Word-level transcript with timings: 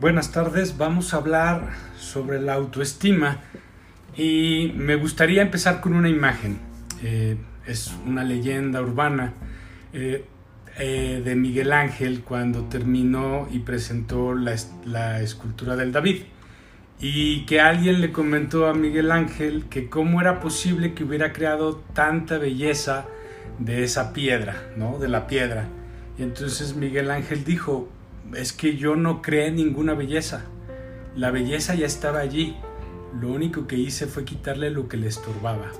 Buenas 0.00 0.32
tardes, 0.32 0.78
vamos 0.78 1.12
a 1.12 1.18
hablar 1.18 1.72
sobre 1.98 2.40
la 2.40 2.54
autoestima 2.54 3.42
y 4.16 4.72
me 4.74 4.96
gustaría 4.96 5.42
empezar 5.42 5.82
con 5.82 5.92
una 5.92 6.08
imagen. 6.08 6.58
Eh, 7.02 7.36
es 7.66 7.94
una 8.06 8.24
leyenda 8.24 8.80
urbana 8.80 9.34
eh, 9.92 10.24
eh, 10.78 11.20
de 11.22 11.36
Miguel 11.36 11.70
Ángel 11.74 12.22
cuando 12.22 12.64
terminó 12.64 13.46
y 13.50 13.58
presentó 13.58 14.32
la, 14.32 14.56
la 14.86 15.20
escultura 15.20 15.76
del 15.76 15.92
David 15.92 16.22
y 16.98 17.44
que 17.44 17.60
alguien 17.60 18.00
le 18.00 18.10
comentó 18.10 18.68
a 18.68 18.72
Miguel 18.72 19.12
Ángel 19.12 19.66
que 19.68 19.90
cómo 19.90 20.22
era 20.22 20.40
posible 20.40 20.94
que 20.94 21.04
hubiera 21.04 21.34
creado 21.34 21.76
tanta 21.92 22.38
belleza 22.38 23.04
de 23.58 23.84
esa 23.84 24.14
piedra, 24.14 24.56
¿no? 24.78 24.98
De 24.98 25.08
la 25.08 25.26
piedra. 25.26 25.68
Y 26.18 26.22
entonces 26.22 26.74
Miguel 26.74 27.10
Ángel 27.10 27.44
dijo, 27.44 27.90
es 28.34 28.52
que 28.52 28.76
yo 28.76 28.96
no 28.96 29.22
creé 29.22 29.50
ninguna 29.50 29.94
belleza. 29.94 30.44
La 31.16 31.30
belleza 31.30 31.74
ya 31.74 31.86
estaba 31.86 32.20
allí. 32.20 32.56
Lo 33.20 33.28
único 33.28 33.66
que 33.66 33.76
hice 33.76 34.06
fue 34.06 34.24
quitarle 34.24 34.70
lo 34.70 34.88
que 34.88 34.96
le 34.96 35.08
estorbaba. 35.08 35.70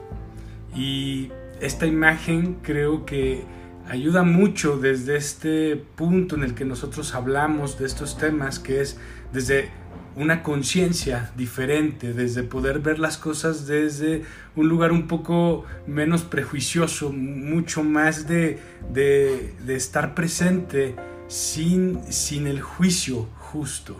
Y 0.74 1.30
esta 1.60 1.86
imagen 1.86 2.58
creo 2.62 3.04
que 3.04 3.44
ayuda 3.88 4.22
mucho 4.22 4.78
desde 4.78 5.16
este 5.16 5.76
punto 5.76 6.36
en 6.36 6.44
el 6.44 6.54
que 6.54 6.64
nosotros 6.64 7.14
hablamos 7.14 7.78
de 7.78 7.86
estos 7.86 8.18
temas, 8.18 8.58
que 8.58 8.80
es 8.80 8.98
desde 9.32 9.70
una 10.16 10.42
conciencia 10.42 11.30
diferente, 11.36 12.12
desde 12.12 12.42
poder 12.42 12.80
ver 12.80 12.98
las 12.98 13.16
cosas 13.16 13.66
desde 13.66 14.24
un 14.56 14.68
lugar 14.68 14.92
un 14.92 15.06
poco 15.06 15.64
menos 15.86 16.22
prejuicioso, 16.22 17.12
mucho 17.12 17.84
más 17.84 18.26
de, 18.26 18.58
de, 18.92 19.54
de 19.64 19.76
estar 19.76 20.14
presente 20.14 20.96
sin, 21.30 22.00
sin 22.12 22.48
el 22.48 22.60
juicio 22.60 23.28
justo. 23.38 23.96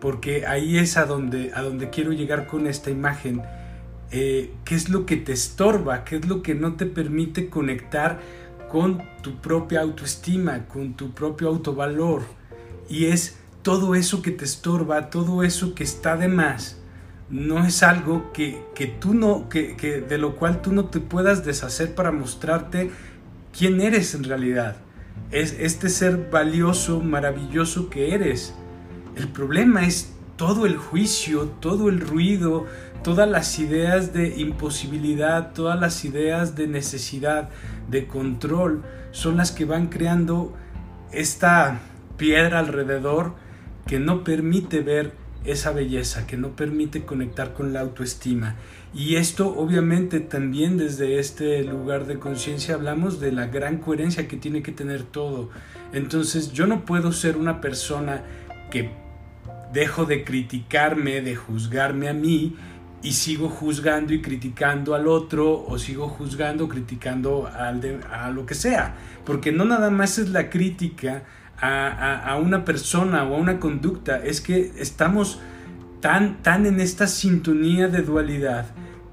Porque 0.00 0.46
ahí 0.46 0.78
es 0.78 0.96
a 0.96 1.04
donde, 1.04 1.52
a 1.54 1.62
donde 1.62 1.90
quiero 1.90 2.12
llegar 2.12 2.46
con 2.46 2.66
esta 2.66 2.90
imagen. 2.90 3.42
Eh, 4.10 4.54
¿Qué 4.64 4.74
es 4.74 4.88
lo 4.88 5.04
que 5.04 5.18
te 5.18 5.32
estorba? 5.32 6.04
¿Qué 6.04 6.16
es 6.16 6.26
lo 6.26 6.42
que 6.42 6.54
no 6.54 6.74
te 6.74 6.86
permite 6.86 7.50
conectar 7.50 8.20
con 8.70 9.02
tu 9.22 9.36
propia 9.36 9.82
autoestima, 9.82 10.66
con 10.66 10.94
tu 10.94 11.12
propio 11.12 11.48
autovalor? 11.48 12.22
Y 12.88 13.06
es 13.06 13.36
todo 13.62 13.94
eso 13.94 14.22
que 14.22 14.30
te 14.30 14.46
estorba, 14.46 15.10
todo 15.10 15.42
eso 15.42 15.74
que 15.74 15.84
está 15.84 16.16
de 16.16 16.28
más, 16.28 16.78
no 17.28 17.66
es 17.66 17.82
algo 17.82 18.32
que, 18.32 18.62
que 18.74 18.86
tú 18.86 19.12
no, 19.12 19.50
que, 19.50 19.76
que 19.76 20.00
de 20.00 20.16
lo 20.16 20.36
cual 20.36 20.62
tú 20.62 20.72
no 20.72 20.86
te 20.86 21.00
puedas 21.00 21.44
deshacer 21.44 21.94
para 21.94 22.10
mostrarte 22.10 22.90
quién 23.52 23.82
eres 23.82 24.14
en 24.14 24.24
realidad 24.24 24.78
es 25.30 25.56
este 25.58 25.88
ser 25.88 26.28
valioso, 26.30 27.00
maravilloso 27.00 27.90
que 27.90 28.14
eres. 28.14 28.54
El 29.16 29.28
problema 29.28 29.86
es 29.86 30.14
todo 30.36 30.66
el 30.66 30.76
juicio, 30.76 31.46
todo 31.60 31.88
el 31.88 32.00
ruido, 32.00 32.66
todas 33.02 33.28
las 33.28 33.58
ideas 33.58 34.12
de 34.12 34.36
imposibilidad, 34.38 35.52
todas 35.52 35.78
las 35.78 36.04
ideas 36.04 36.54
de 36.54 36.68
necesidad, 36.68 37.50
de 37.90 38.06
control, 38.06 38.84
son 39.10 39.36
las 39.36 39.52
que 39.52 39.64
van 39.64 39.88
creando 39.88 40.54
esta 41.12 41.80
piedra 42.16 42.58
alrededor 42.58 43.34
que 43.86 43.98
no 43.98 44.24
permite 44.24 44.80
ver 44.80 45.12
esa 45.50 45.72
belleza, 45.72 46.26
que 46.26 46.36
no 46.36 46.56
permite 46.56 47.04
conectar 47.04 47.54
con 47.54 47.72
la 47.72 47.80
autoestima. 47.80 48.56
Y 48.94 49.16
esto 49.16 49.54
obviamente 49.56 50.20
también 50.20 50.78
desde 50.78 51.18
este 51.18 51.62
lugar 51.64 52.06
de 52.06 52.18
conciencia 52.18 52.74
hablamos 52.74 53.20
de 53.20 53.32
la 53.32 53.46
gran 53.46 53.78
coherencia 53.78 54.28
que 54.28 54.36
tiene 54.36 54.62
que 54.62 54.72
tener 54.72 55.02
todo. 55.02 55.50
Entonces 55.92 56.52
yo 56.52 56.66
no 56.66 56.84
puedo 56.84 57.12
ser 57.12 57.36
una 57.36 57.60
persona 57.60 58.22
que 58.70 58.90
dejo 59.72 60.06
de 60.06 60.24
criticarme, 60.24 61.20
de 61.20 61.36
juzgarme 61.36 62.08
a 62.08 62.14
mí 62.14 62.56
y 63.02 63.12
sigo 63.12 63.48
juzgando 63.48 64.12
y 64.12 64.20
criticando 64.22 64.94
al 64.94 65.06
otro 65.06 65.64
o 65.66 65.78
sigo 65.78 66.08
juzgando, 66.08 66.68
criticando 66.68 67.46
al 67.46 68.00
a 68.10 68.30
lo 68.30 68.46
que 68.46 68.54
sea. 68.54 68.96
Porque 69.24 69.52
no 69.52 69.64
nada 69.64 69.90
más 69.90 70.18
es 70.18 70.30
la 70.30 70.50
crítica 70.50 71.22
a, 71.60 72.38
una 72.40 72.64
persona 72.64 73.24
o 73.24 73.34
a 73.34 73.38
una 73.38 73.58
conducta, 73.58 74.18
es 74.22 74.40
que 74.40 74.72
estamos 74.76 75.40
tan, 76.00 76.42
tan 76.42 76.66
en 76.66 76.80
esta 76.80 77.06
sintonía 77.06 77.88
de 77.88 78.02
dualidad 78.02 78.66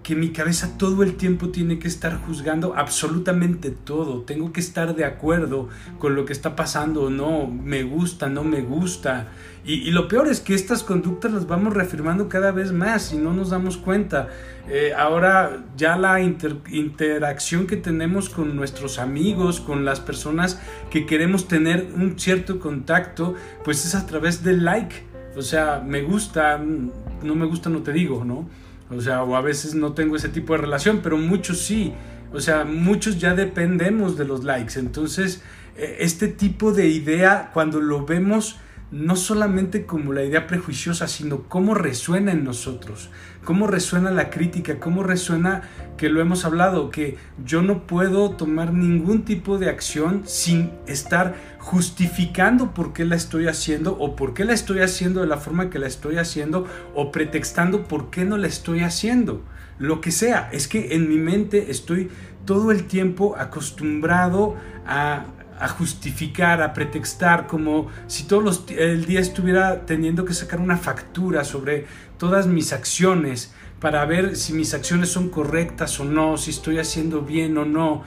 que 0.05 0.15
mi 0.15 0.29
cabeza 0.29 0.77
todo 0.77 1.01
el 1.01 1.15
tiempo 1.15 1.49
tiene 1.49 1.79
que 1.79 1.87
estar 1.87 2.21
juzgando 2.21 2.75
absolutamente 2.77 3.71
todo. 3.71 4.21
Tengo 4.21 4.53
que 4.53 4.59
estar 4.59 4.95
de 4.95 5.03
acuerdo 5.03 5.67
con 5.97 6.13
lo 6.13 6.25
que 6.25 6.33
está 6.33 6.55
pasando 6.55 7.09
no, 7.09 7.47
me 7.47 7.81
gusta, 7.81 8.29
no 8.29 8.43
me 8.43 8.61
gusta. 8.61 9.29
Y, 9.65 9.89
lo 9.89 10.07
peor 10.07 10.27
es 10.27 10.41
que 10.41 10.53
estas 10.53 10.83
conductas 10.83 11.31
las 11.31 11.47
vamos 11.47 11.73
reafirmando 11.73 12.29
cada 12.29 12.51
vez 12.51 12.71
más 12.71 13.13
y 13.13 13.17
no 13.17 13.33
nos 13.33 13.49
damos 13.49 13.77
cuenta. 13.77 14.27
Eh, 14.69 14.93
ahora 14.95 15.63
ya 15.75 15.97
la 15.97 16.21
interacción 16.21 17.65
que 17.65 17.75
tenemos 17.75 18.29
con 18.29 18.55
nuestros 18.55 18.99
amigos, 18.99 19.59
con 19.59 19.85
las 19.85 20.01
personas 20.01 20.61
que 20.91 21.07
queremos 21.07 21.47
tener 21.47 21.89
un 21.95 22.19
cierto 22.19 22.59
contacto, 22.59 23.33
pues 23.63 23.83
es 23.87 23.95
a 23.95 24.05
través 24.05 24.43
del 24.43 24.65
like. 24.65 24.97
O 25.35 25.41
sea, 25.41 25.81
me 25.83 26.03
gusta, 26.03 26.59
no 26.59 27.33
me 27.33 27.47
gusta, 27.47 27.71
no 27.71 27.81
te 27.81 27.91
digo, 27.91 28.23
¿no? 28.23 28.47
O 28.89 29.01
sea, 29.01 29.23
o 29.23 29.35
a 29.35 29.41
veces 29.41 29.73
no 29.73 29.93
tengo 29.93 30.15
ese 30.15 30.29
tipo 30.29 30.53
de 30.53 30.59
relación, 30.59 31.01
pero 31.01 31.17
muchos 31.17 31.59
sí. 31.59 31.93
O 32.33 32.39
sea, 32.39 32.65
muchos 32.65 33.19
ya 33.19 33.33
dependemos 33.33 34.17
de 34.17 34.25
los 34.25 34.43
likes. 34.43 34.79
Entonces, 34.79 35.41
e, 35.77 35.97
este 35.99 36.27
tipo 36.27 36.71
de 36.71 36.87
idea, 36.87 37.51
cuando 37.53 37.81
lo 37.81 38.05
vemos 38.05 38.57
no 38.91 39.15
solamente 39.15 39.85
como 39.85 40.13
la 40.13 40.23
idea 40.23 40.47
prejuiciosa, 40.47 41.07
sino 41.07 41.43
cómo 41.43 41.73
resuena 41.73 42.31
en 42.31 42.43
nosotros, 42.43 43.09
cómo 43.43 43.67
resuena 43.67 44.11
la 44.11 44.29
crítica, 44.29 44.79
cómo 44.79 45.03
resuena 45.03 45.63
que 45.97 46.09
lo 46.09 46.21
hemos 46.21 46.45
hablado, 46.45 46.89
que 46.89 47.17
yo 47.43 47.61
no 47.61 47.87
puedo 47.87 48.31
tomar 48.31 48.73
ningún 48.73 49.23
tipo 49.23 49.57
de 49.57 49.69
acción 49.69 50.23
sin 50.25 50.71
estar 50.87 51.35
justificando 51.59 52.73
por 52.73 52.93
qué 52.93 53.05
la 53.05 53.15
estoy 53.15 53.47
haciendo 53.47 53.97
o 53.97 54.15
por 54.15 54.33
qué 54.33 54.45
la 54.45 54.53
estoy 54.53 54.79
haciendo 54.79 55.21
de 55.21 55.27
la 55.27 55.37
forma 55.37 55.69
que 55.69 55.79
la 55.79 55.87
estoy 55.87 56.17
haciendo 56.17 56.67
o 56.93 57.11
pretextando 57.11 57.87
por 57.87 58.09
qué 58.11 58.23
no 58.23 58.37
la 58.37 58.47
estoy 58.47 58.81
haciendo. 58.81 59.43
Lo 59.77 59.99
que 59.99 60.11
sea, 60.11 60.49
es 60.53 60.67
que 60.67 60.95
en 60.95 61.09
mi 61.09 61.17
mente 61.17 61.69
estoy 61.69 62.09
todo 62.45 62.71
el 62.71 62.85
tiempo 62.85 63.35
acostumbrado 63.37 64.55
a 64.85 65.25
a 65.59 65.67
justificar, 65.67 66.61
a 66.61 66.73
pretextar, 66.73 67.47
como 67.47 67.87
si 68.07 68.23
todo 68.23 68.51
el 68.77 69.05
día 69.05 69.19
estuviera 69.19 69.85
teniendo 69.85 70.25
que 70.25 70.33
sacar 70.33 70.59
una 70.59 70.77
factura 70.77 71.43
sobre 71.43 71.85
todas 72.17 72.47
mis 72.47 72.73
acciones 72.73 73.53
para 73.79 74.05
ver 74.05 74.35
si 74.35 74.53
mis 74.53 74.73
acciones 74.73 75.09
son 75.09 75.29
correctas 75.29 75.99
o 75.99 76.05
no, 76.05 76.37
si 76.37 76.51
estoy 76.51 76.79
haciendo 76.79 77.21
bien 77.21 77.57
o 77.57 77.65
no. 77.65 78.03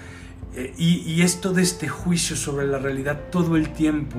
Eh, 0.54 0.74
y, 0.76 0.98
y 1.10 1.22
esto 1.22 1.52
de 1.52 1.62
este 1.62 1.88
juicio 1.88 2.36
sobre 2.36 2.66
la 2.66 2.78
realidad 2.78 3.18
todo 3.30 3.56
el 3.56 3.72
tiempo. 3.72 4.18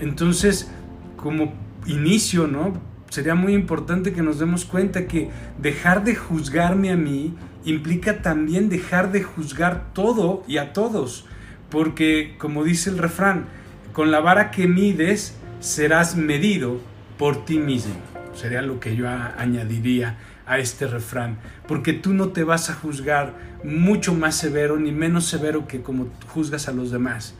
Entonces, 0.00 0.70
como 1.16 1.52
inicio, 1.86 2.46
¿no? 2.46 2.80
Sería 3.10 3.34
muy 3.34 3.54
importante 3.54 4.12
que 4.12 4.22
nos 4.22 4.38
demos 4.38 4.64
cuenta 4.64 5.06
que 5.06 5.30
dejar 5.58 6.04
de 6.04 6.14
juzgarme 6.14 6.90
a 6.90 6.96
mí 6.96 7.34
implica 7.64 8.22
también 8.22 8.68
dejar 8.68 9.12
de 9.12 9.22
juzgar 9.22 9.92
todo 9.94 10.44
y 10.46 10.58
a 10.58 10.72
todos 10.72 11.24
porque 11.70 12.34
como 12.38 12.64
dice 12.64 12.90
el 12.90 12.98
refrán, 12.98 13.46
con 13.92 14.10
la 14.10 14.20
vara 14.20 14.50
que 14.50 14.68
mides 14.68 15.36
serás 15.60 16.16
medido 16.16 16.80
por 17.18 17.44
ti 17.44 17.58
mismo. 17.58 17.94
Sería 18.34 18.62
lo 18.62 18.78
que 18.78 18.94
yo 18.94 19.08
añadiría 19.08 20.18
a 20.46 20.58
este 20.58 20.86
refrán, 20.86 21.38
porque 21.66 21.92
tú 21.92 22.14
no 22.14 22.28
te 22.28 22.44
vas 22.44 22.70
a 22.70 22.74
juzgar 22.74 23.34
mucho 23.64 24.14
más 24.14 24.36
severo 24.36 24.78
ni 24.78 24.92
menos 24.92 25.26
severo 25.26 25.66
que 25.66 25.82
como 25.82 26.08
juzgas 26.28 26.68
a 26.68 26.72
los 26.72 26.90
demás. 26.90 27.34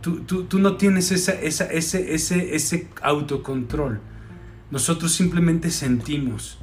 Tú, 0.00 0.22
tú, 0.24 0.58
no 0.58 0.76
tienes 0.76 1.12
esa, 1.12 1.32
esa, 1.32 1.66
ese, 1.66 2.14
ese, 2.14 2.54
ese 2.54 2.88
autocontrol. 3.02 4.00
Nosotros 4.70 5.12
simplemente 5.12 5.70
sentimos. 5.70 6.58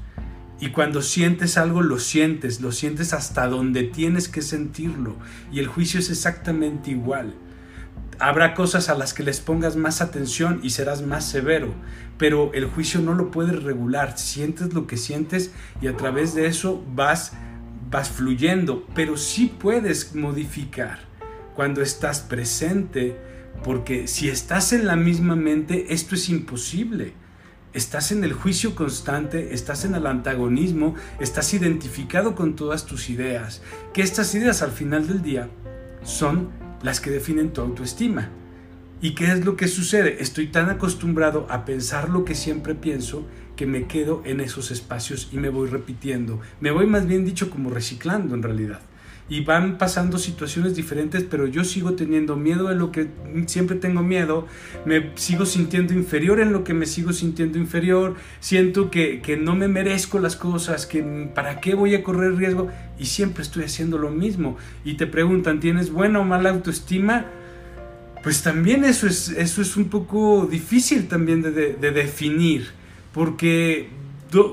Y 0.59 0.69
cuando 0.69 1.01
sientes 1.01 1.57
algo, 1.57 1.81
lo 1.81 1.99
sientes, 1.99 2.61
lo 2.61 2.71
sientes 2.71 3.13
hasta 3.13 3.47
donde 3.47 3.83
tienes 3.83 4.27
que 4.27 4.41
sentirlo. 4.41 5.15
Y 5.51 5.59
el 5.59 5.67
juicio 5.67 5.99
es 5.99 6.09
exactamente 6.09 6.91
igual. 6.91 7.35
Habrá 8.19 8.55
cosas 8.55 8.89
a 8.89 8.95
las 8.95 9.13
que 9.13 9.21
les 9.21 9.39
pongas 9.39 9.75
más 9.75 10.01
atención 10.01 10.59
y 10.63 10.71
serás 10.71 11.03
más 11.03 11.29
severo, 11.29 11.75
pero 12.17 12.51
el 12.53 12.65
juicio 12.65 12.99
no 12.99 13.13
lo 13.13 13.29
puedes 13.29 13.61
regular. 13.61 14.17
Sientes 14.17 14.73
lo 14.73 14.87
que 14.87 14.97
sientes 14.97 15.51
y 15.81 15.87
a 15.87 15.95
través 15.95 16.33
de 16.33 16.47
eso 16.47 16.83
vas, 16.95 17.33
vas 17.91 18.09
fluyendo, 18.09 18.87
pero 18.95 19.17
sí 19.17 19.53
puedes 19.59 20.15
modificar 20.15 21.01
cuando 21.55 21.83
estás 21.83 22.21
presente, 22.21 23.15
porque 23.63 24.07
si 24.07 24.29
estás 24.29 24.73
en 24.73 24.87
la 24.87 24.95
misma 24.95 25.35
mente, 25.35 25.93
esto 25.93 26.15
es 26.15 26.29
imposible 26.29 27.13
estás 27.73 28.11
en 28.11 28.23
el 28.23 28.33
juicio 28.33 28.75
constante, 28.75 29.53
estás 29.53 29.85
en 29.85 29.95
el 29.95 30.07
antagonismo, 30.07 30.95
estás 31.19 31.53
identificado 31.53 32.35
con 32.35 32.55
todas 32.55 32.85
tus 32.85 33.09
ideas, 33.09 33.61
que 33.93 34.01
estas 34.01 34.33
ideas 34.35 34.61
al 34.61 34.71
final 34.71 35.07
del 35.07 35.21
día 35.21 35.49
son 36.03 36.49
las 36.81 36.99
que 36.99 37.11
definen 37.11 37.51
tu 37.51 37.61
autoestima. 37.61 38.29
¿Y 38.99 39.13
qué 39.13 39.31
es 39.31 39.45
lo 39.45 39.55
que 39.55 39.67
sucede? 39.67 40.23
Estoy 40.23 40.47
tan 40.47 40.69
acostumbrado 40.69 41.45
a 41.49 41.65
pensar 41.65 42.09
lo 42.09 42.25
que 42.25 42.33
siempre 42.33 42.73
pienso 42.73 43.27
que 43.55 43.67
me 43.67 43.85
quedo 43.85 44.23
en 44.25 44.39
esos 44.39 44.71
espacios 44.71 45.29
y 45.31 45.37
me 45.37 45.49
voy 45.49 45.69
repitiendo. 45.69 46.39
Me 46.61 46.71
voy 46.71 46.87
más 46.87 47.05
bien 47.05 47.23
dicho 47.23 47.49
como 47.51 47.69
reciclando 47.69 48.33
en 48.33 48.41
realidad. 48.43 48.81
Y 49.29 49.41
van 49.41 49.77
pasando 49.77 50.17
situaciones 50.17 50.75
diferentes, 50.75 51.23
pero 51.23 51.47
yo 51.47 51.63
sigo 51.63 51.93
teniendo 51.93 52.37
miedo 52.37 52.69
de 52.69 52.75
lo 52.75 52.91
que 52.91 53.07
siempre 53.45 53.75
tengo 53.75 54.01
miedo, 54.01 54.47
me 54.85 55.11
sigo 55.15 55.45
sintiendo 55.45 55.93
inferior 55.93 56.39
en 56.39 56.53
lo 56.53 56.63
que 56.63 56.73
me 56.73 56.85
sigo 56.85 57.11
sintiendo 57.11 57.57
inferior, 57.57 58.15
siento 58.39 58.89
que, 58.89 59.21
que 59.21 59.35
no 59.35 59.55
me 59.55 59.67
merezco 59.67 60.19
las 60.19 60.37
cosas, 60.37 60.85
que 60.85 61.29
para 61.35 61.59
qué 61.59 61.75
voy 61.75 61.93
a 61.93 62.03
correr 62.03 62.35
riesgo 62.35 62.69
y 62.97 63.05
siempre 63.05 63.43
estoy 63.43 63.65
haciendo 63.65 63.97
lo 63.97 64.11
mismo. 64.11 64.57
Y 64.85 64.93
te 64.93 65.07
preguntan, 65.07 65.59
¿tienes 65.59 65.91
buena 65.91 66.19
o 66.19 66.23
mala 66.23 66.49
autoestima? 66.51 67.25
pues 68.27 68.43
también 68.43 68.83
eso 68.83 69.07
es, 69.07 69.29
eso 69.29 69.61
es 69.61 69.77
un 69.77 69.85
poco 69.85 70.47
difícil 70.51 71.07
también 71.07 71.41
de, 71.41 71.75
definir, 71.91 72.67
porque 73.13 73.87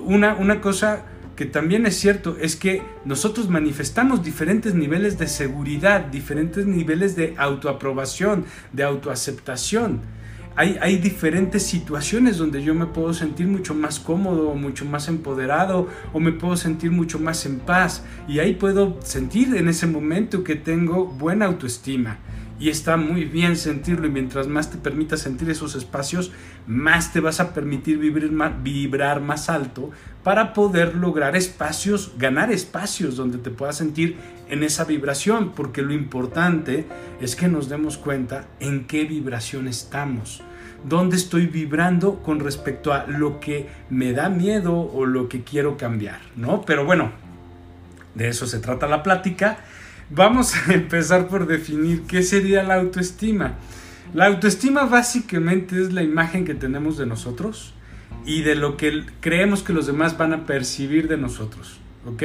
una, 0.04 0.34
una 0.34 0.60
cosa 0.60 1.04
que 1.36 1.46
también 1.46 1.86
es 1.86 1.96
cierto 1.96 2.36
es 2.40 2.56
que 2.56 2.82
nosotros 3.04 3.48
manifestamos 3.48 4.22
diferentes 4.22 4.74
niveles 4.74 5.18
de 5.18 5.26
seguridad, 5.26 6.00
diferentes 6.02 6.66
niveles 6.66 7.16
de 7.16 7.34
autoaprobación, 7.36 8.44
de 8.72 8.84
autoaceptación. 8.84 10.00
Hay, 10.56 10.78
hay, 10.80 10.98
diferentes 10.98 11.64
situaciones 11.64 12.38
donde 12.38 12.62
yo 12.62 12.76
me 12.76 12.86
puedo 12.86 13.12
sentir 13.12 13.48
mucho 13.48 13.74
más 13.74 13.98
cómodo, 13.98 14.54
mucho 14.54 14.84
más 14.84 15.08
empoderado 15.08 15.88
o 16.12 16.20
me 16.20 16.30
puedo 16.30 16.56
sentir 16.56 16.92
mucho 16.92 17.18
más 17.18 17.44
en 17.44 17.58
paz 17.58 18.04
y 18.28 18.38
ahí 18.38 18.54
puedo 18.54 19.00
sentir 19.02 19.56
en 19.56 19.68
ese 19.68 19.88
momento 19.88 20.44
que 20.44 20.54
tengo 20.54 21.06
buena 21.06 21.46
autoestima 21.46 22.18
y 22.64 22.70
está 22.70 22.96
muy 22.96 23.26
bien 23.26 23.56
sentirlo 23.56 24.06
y 24.06 24.10
mientras 24.10 24.48
más 24.48 24.70
te 24.70 24.78
permitas 24.78 25.20
sentir 25.20 25.50
esos 25.50 25.74
espacios, 25.74 26.32
más 26.66 27.12
te 27.12 27.20
vas 27.20 27.38
a 27.38 27.52
permitir 27.52 27.98
vibrar 27.98 28.30
más, 28.30 28.62
vibrar 28.62 29.20
más 29.20 29.50
alto 29.50 29.90
para 30.22 30.54
poder 30.54 30.94
lograr 30.94 31.36
espacios, 31.36 32.14
ganar 32.16 32.50
espacios 32.50 33.16
donde 33.16 33.36
te 33.36 33.50
puedas 33.50 33.76
sentir 33.76 34.16
en 34.48 34.62
esa 34.62 34.84
vibración, 34.84 35.52
porque 35.52 35.82
lo 35.82 35.92
importante 35.92 36.86
es 37.20 37.36
que 37.36 37.48
nos 37.48 37.68
demos 37.68 37.98
cuenta 37.98 38.46
en 38.60 38.86
qué 38.86 39.04
vibración 39.04 39.68
estamos 39.68 40.42
dónde 40.84 41.16
estoy 41.16 41.46
vibrando 41.46 42.22
con 42.22 42.40
respecto 42.40 42.94
a 42.94 43.04
lo 43.06 43.40
que 43.40 43.68
me 43.90 44.14
da 44.14 44.30
miedo 44.30 44.74
o 44.74 45.04
lo 45.04 45.28
que 45.28 45.42
quiero 45.42 45.76
cambiar, 45.76 46.20
¿no? 46.34 46.62
Pero 46.62 46.86
bueno, 46.86 47.12
de 48.14 48.28
eso 48.28 48.46
se 48.46 48.58
trata 48.58 48.86
la 48.86 49.02
plática 49.02 49.58
Vamos 50.10 50.54
a 50.56 50.74
empezar 50.74 51.28
por 51.28 51.46
definir 51.46 52.02
qué 52.02 52.22
sería 52.22 52.62
la 52.62 52.74
autoestima. 52.74 53.54
La 54.12 54.26
autoestima 54.26 54.84
básicamente 54.84 55.80
es 55.80 55.92
la 55.92 56.02
imagen 56.02 56.44
que 56.44 56.54
tenemos 56.54 56.98
de 56.98 57.06
nosotros 57.06 57.74
y 58.26 58.42
de 58.42 58.54
lo 58.54 58.76
que 58.76 59.04
creemos 59.20 59.62
que 59.62 59.72
los 59.72 59.86
demás 59.86 60.16
van 60.16 60.32
a 60.32 60.46
percibir 60.46 61.08
de 61.08 61.16
nosotros, 61.16 61.78
¿ok? 62.06 62.22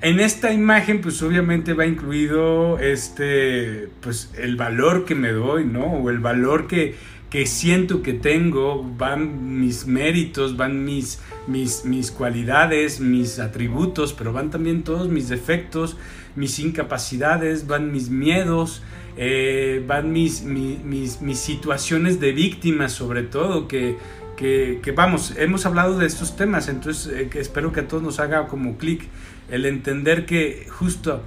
En 0.00 0.20
esta 0.20 0.52
imagen, 0.52 1.00
pues 1.00 1.22
obviamente 1.22 1.74
va 1.74 1.84
incluido 1.84 2.78
este, 2.78 3.88
pues 4.00 4.32
el 4.38 4.56
valor 4.56 5.04
que 5.04 5.14
me 5.14 5.32
doy, 5.32 5.64
¿no? 5.64 5.86
O 5.86 6.10
el 6.10 6.20
valor 6.20 6.68
que, 6.68 6.94
que 7.30 7.46
siento 7.46 8.00
que 8.02 8.12
tengo, 8.12 8.84
van 8.96 9.60
mis 9.60 9.86
méritos, 9.86 10.56
van 10.56 10.84
mis, 10.84 11.20
mis, 11.48 11.84
mis 11.84 12.12
cualidades, 12.12 13.00
mis 13.00 13.40
atributos, 13.40 14.12
pero 14.12 14.32
van 14.32 14.50
también 14.50 14.84
todos 14.84 15.08
mis 15.08 15.28
defectos, 15.28 15.96
mis 16.36 16.58
incapacidades, 16.58 17.66
van 17.66 17.92
mis 17.92 18.10
miedos, 18.10 18.82
eh, 19.16 19.82
van 19.86 20.12
mis, 20.12 20.42
mis, 20.42 21.20
mis, 21.20 21.38
situaciones 21.38 22.20
de 22.20 22.32
víctima 22.32 22.88
sobre 22.88 23.22
todo, 23.22 23.66
que, 23.66 23.96
que, 24.36 24.92
vamos, 24.94 25.34
hemos 25.36 25.66
hablado 25.66 25.98
de 25.98 26.06
estos 26.06 26.36
temas, 26.36 26.68
entonces 26.68 27.12
eh, 27.12 27.28
espero 27.34 27.72
que 27.72 27.80
a 27.80 27.88
todos 27.88 28.02
nos 28.02 28.20
haga 28.20 28.46
como 28.46 28.78
clic 28.78 29.08
el 29.50 29.66
entender 29.66 30.24
que 30.26 30.66
justo 30.70 31.22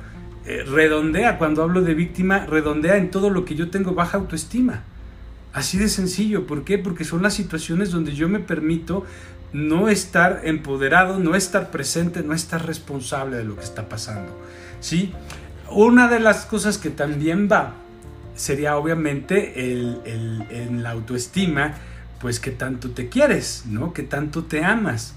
eh, 0.45 0.63
redondea, 0.63 1.38
cuando 1.38 1.62
hablo 1.63 1.81
de 1.81 1.94
víctima, 1.94 2.45
redondea 2.45 2.98
en 2.98 3.12
todo 3.12 3.30
lo 3.30 3.45
que 3.45 3.56
yo 3.56 3.69
tengo 3.69 3.94
baja 3.94 4.18
autoestima. 4.18 4.83
Así 5.53 5.77
de 5.77 5.89
sencillo, 5.89 6.48
¿por 6.48 6.63
qué? 6.63 6.77
Porque 6.77 7.03
son 7.03 7.21
las 7.21 7.33
situaciones 7.33 7.92
donde 7.92 8.13
yo 8.13 8.30
me 8.30 8.39
permito 8.39 9.06
no 9.53 9.89
estar 9.89 10.42
empoderado, 10.44 11.19
no 11.19 11.36
estar 11.36 11.71
presente, 11.71 12.24
no 12.24 12.33
estar 12.33 12.65
responsable 12.65 13.38
de 13.38 13.44
lo 13.44 13.56
que 13.56 13.63
está 13.63 13.89
pasando. 13.89 14.38
¿sí? 14.80 15.13
Una 15.69 16.07
de 16.07 16.19
las 16.19 16.45
cosas 16.45 16.77
que 16.77 16.89
también 16.89 17.48
va 17.51 17.75
sería 18.36 18.77
obviamente 18.77 19.71
el, 19.71 20.83
la 20.83 20.92
autoestima, 20.92 21.75
pues 22.19 22.39
que 22.39 22.51
tanto 22.51 22.92
te 22.92 23.09
quieres, 23.09 23.63
¿no? 23.68 23.94
Que 23.94 24.03
tanto 24.03 24.44
te 24.44 24.63
amas. 24.63 25.15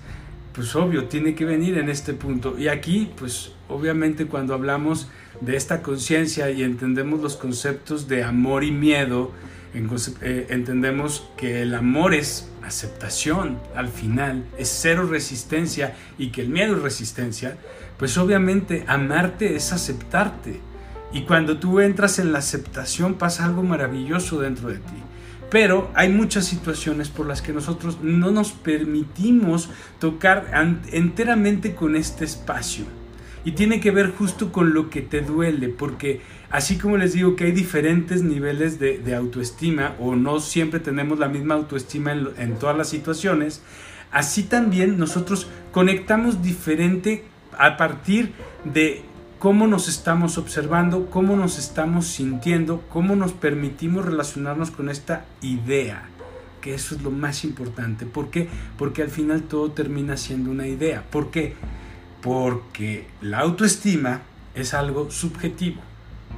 Pues 0.52 0.76
obvio, 0.76 1.06
tiene 1.06 1.34
que 1.34 1.44
venir 1.44 1.78
en 1.78 1.88
este 1.88 2.12
punto. 2.12 2.56
Y 2.58 2.68
aquí, 2.68 3.10
pues 3.16 3.52
obviamente 3.68 4.26
cuando 4.26 4.54
hablamos 4.54 5.08
de 5.40 5.56
esta 5.56 5.82
conciencia 5.82 6.50
y 6.50 6.62
entendemos 6.62 7.20
los 7.20 7.36
conceptos 7.36 8.08
de 8.08 8.22
amor 8.22 8.62
y 8.62 8.70
miedo, 8.70 9.32
entendemos 9.74 11.28
que 11.36 11.62
el 11.62 11.74
amor 11.74 12.14
es 12.14 12.48
aceptación 12.62 13.58
al 13.74 13.88
final, 13.88 14.44
es 14.56 14.68
cero 14.68 15.06
resistencia 15.10 15.96
y 16.16 16.28
que 16.28 16.42
el 16.42 16.48
miedo 16.48 16.76
es 16.76 16.82
resistencia, 16.82 17.58
pues 17.98 18.16
obviamente 18.16 18.84
amarte 18.86 19.56
es 19.56 19.72
aceptarte. 19.72 20.60
Y 21.12 21.22
cuando 21.22 21.58
tú 21.58 21.80
entras 21.80 22.18
en 22.18 22.32
la 22.32 22.38
aceptación 22.38 23.14
pasa 23.14 23.44
algo 23.44 23.62
maravilloso 23.62 24.40
dentro 24.40 24.68
de 24.68 24.76
ti. 24.76 25.02
Pero 25.50 25.90
hay 25.94 26.08
muchas 26.08 26.46
situaciones 26.46 27.08
por 27.08 27.26
las 27.26 27.40
que 27.40 27.52
nosotros 27.52 27.98
no 28.02 28.32
nos 28.32 28.50
permitimos 28.50 29.70
tocar 30.00 30.50
enteramente 30.90 31.76
con 31.76 31.94
este 31.94 32.24
espacio. 32.24 32.84
Y 33.44 33.52
tiene 33.52 33.80
que 33.80 33.92
ver 33.92 34.10
justo 34.10 34.50
con 34.50 34.74
lo 34.74 34.90
que 34.90 35.02
te 35.02 35.20
duele, 35.20 35.68
porque 35.68 36.22
así 36.54 36.78
como 36.78 36.96
les 36.96 37.14
digo 37.14 37.34
que 37.34 37.46
hay 37.46 37.50
diferentes 37.50 38.22
niveles 38.22 38.78
de, 38.78 39.16
autoestima, 39.16 39.96
o 39.98 40.14
no 40.14 40.38
siempre 40.38 40.78
tenemos 40.78 41.18
la 41.18 41.26
misma 41.26 41.56
autoestima 41.56 42.12
en, 42.12 42.28
en 42.38 42.54
todas 42.60 42.76
las 42.78 42.88
situaciones, 42.88 43.60
así 44.12 44.44
también 44.44 44.96
nosotros 44.96 45.48
conectamos 45.72 46.42
diferente 46.42 47.24
a 47.58 47.76
partir 47.76 48.34
de 48.62 49.02
cómo 49.40 49.66
nos 49.66 49.88
estamos 49.88 50.38
observando, 50.38 51.10
cómo 51.10 51.34
nos 51.34 51.58
estamos 51.58 52.06
sintiendo, 52.06 52.84
cómo 52.88 53.16
nos 53.16 53.32
permitimos 53.32 54.04
relacionarnos 54.04 54.70
con 54.70 54.88
esta 54.88 55.24
idea, 55.42 56.08
que 56.60 56.74
eso 56.74 56.94
es 56.94 57.02
lo 57.02 57.10
más 57.10 57.42
importante. 57.42 58.06
¿Por 58.06 58.30
qué? 58.30 58.48
Porque 58.78 59.02
al 59.02 59.10
final 59.10 59.42
todo 59.42 59.72
termina 59.72 60.16
siendo 60.16 60.52
una 60.52 60.68
idea. 60.68 61.02
¿Por 61.10 61.32
qué? 61.32 61.54
Porque 62.22 63.08
la 63.20 63.40
autoestima 63.40 64.22
es 64.54 64.72
algo 64.72 65.10
subjetivo. 65.10 65.82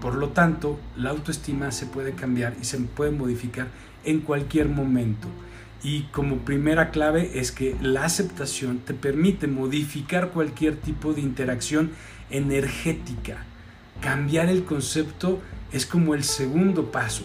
Por 0.00 0.15
lo 0.15 0.31
tanto, 0.31 0.79
la 0.97 1.11
autoestima 1.11 1.73
se 1.73 1.87
puede 1.87 2.12
cambiar 2.12 2.55
y 2.61 2.65
se 2.65 2.79
puede 2.79 3.11
modificar 3.11 3.69
en 4.05 4.21
cualquier 4.21 4.69
momento. 4.69 5.29
Y 5.83 6.03
como 6.12 6.38
primera 6.38 6.91
clave 6.91 7.38
es 7.38 7.53
que 7.53 7.76
la 7.81 8.05
aceptación 8.05 8.79
te 8.79 8.95
permite 8.95 9.47
modificar 9.47 10.31
cualquier 10.31 10.76
tipo 10.76 11.12
de 11.12 11.21
interacción 11.21 11.91
energética. 12.31 13.45
Cambiar 14.00 14.49
el 14.49 14.65
concepto 14.65 15.41
es 15.73 15.87
como 15.87 16.15
el 16.15 16.25
segundo 16.25 16.91
paso. 16.91 17.25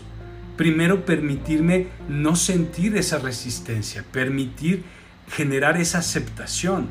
Primero 0.58 1.06
permitirme 1.06 1.88
no 2.08 2.36
sentir 2.36 2.96
esa 2.98 3.20
resistencia, 3.20 4.06
permitir 4.12 4.84
generar 5.30 5.80
esa 5.80 6.00
aceptación. 6.00 6.90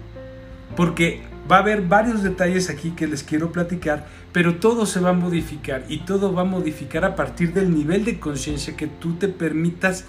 Porque 0.77 1.23
va 1.51 1.57
a 1.57 1.61
haber 1.61 1.83
varios 1.83 2.23
detalles 2.23 2.71
aquí 2.71 2.91
que 2.93 3.07
les 3.07 3.23
quiero 3.23 3.53
platicar, 3.53 4.07
pero 4.33 4.57
todo 4.57 4.87
se 4.87 5.01
va 5.01 5.11
a 5.11 5.15
modificar 5.15 5.85
y 5.89 6.01
todo 6.01 6.33
va 6.33 6.43
a 6.43 6.45
modificar 6.45 7.05
a 7.05 7.17
partir 7.17 7.53
del 7.53 7.75
nivel 7.75 8.05
de 8.05 8.21
conciencia 8.21 8.77
que 8.77 8.87
tú 8.87 9.15
te 9.15 9.29
permitas 9.29 10.05